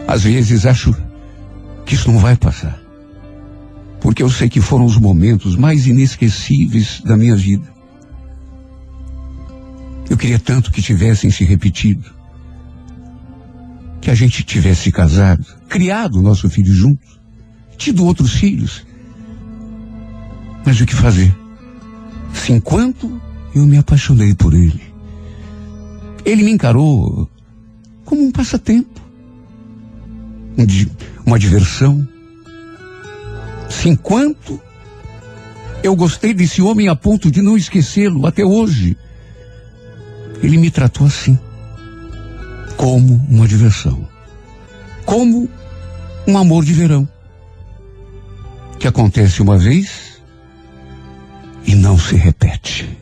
às 0.08 0.24
vezes 0.24 0.66
acho 0.66 0.96
que 1.86 1.96
isso 1.96 2.12
não 2.12 2.20
vai 2.20 2.36
passar. 2.36 2.80
Porque 4.02 4.24
eu 4.24 4.30
sei 4.30 4.50
que 4.50 4.62
foram 4.62 4.86
os 4.86 4.98
momentos 4.98 5.56
mais 5.56 5.86
inesquecíveis 5.86 7.02
da 7.02 7.18
minha 7.18 7.36
vida. 7.36 7.68
Eu 10.10 10.18
queria 10.18 10.40
tanto 10.40 10.72
que 10.72 10.82
tivessem 10.82 11.30
se 11.30 11.44
repetido. 11.44 12.10
Que 14.02 14.10
a 14.10 14.16
gente 14.16 14.44
tivesse 14.44 14.92
casado, 14.92 15.46
criado 15.68 16.16
o 16.16 16.22
nosso 16.22 16.50
filho 16.50 16.74
juntos 16.74 17.19
tido 17.80 18.06
outros 18.06 18.34
filhos. 18.34 18.86
Mas 20.66 20.80
o 20.80 20.86
que 20.86 20.94
fazer? 20.94 21.34
Se 22.34 22.52
enquanto 22.52 23.20
eu 23.56 23.66
me 23.66 23.78
apaixonei 23.78 24.36
por 24.36 24.54
ele, 24.54 24.84
ele 26.26 26.44
me 26.44 26.52
encarou 26.52 27.28
como 28.06 28.22
um 28.22 28.32
passatempo, 28.32 29.02
um 30.58 30.66
uma 31.26 31.40
diversão. 31.40 32.08
Se 33.70 33.88
enquanto 33.88 34.60
eu 35.82 35.96
gostei 35.96 36.34
desse 36.34 36.62
homem 36.62 36.90
a 36.90 36.96
ponto 36.96 37.32
de 37.32 37.42
não 37.42 37.56
esquecê-lo 37.56 38.28
até 38.28 38.44
hoje, 38.44 38.98
ele 40.44 40.58
me 40.58 40.70
tratou 40.70 41.08
assim, 41.08 41.40
como 42.76 43.26
uma 43.30 43.48
diversão, 43.48 44.08
como 45.06 45.50
um 46.28 46.38
amor 46.38 46.66
de 46.66 46.74
verão 46.74 47.08
que 48.80 48.88
acontece 48.88 49.42
uma 49.42 49.58
vez 49.58 50.22
e 51.66 51.76
não 51.76 52.00
se 52.00 52.16
repete. 52.16 52.98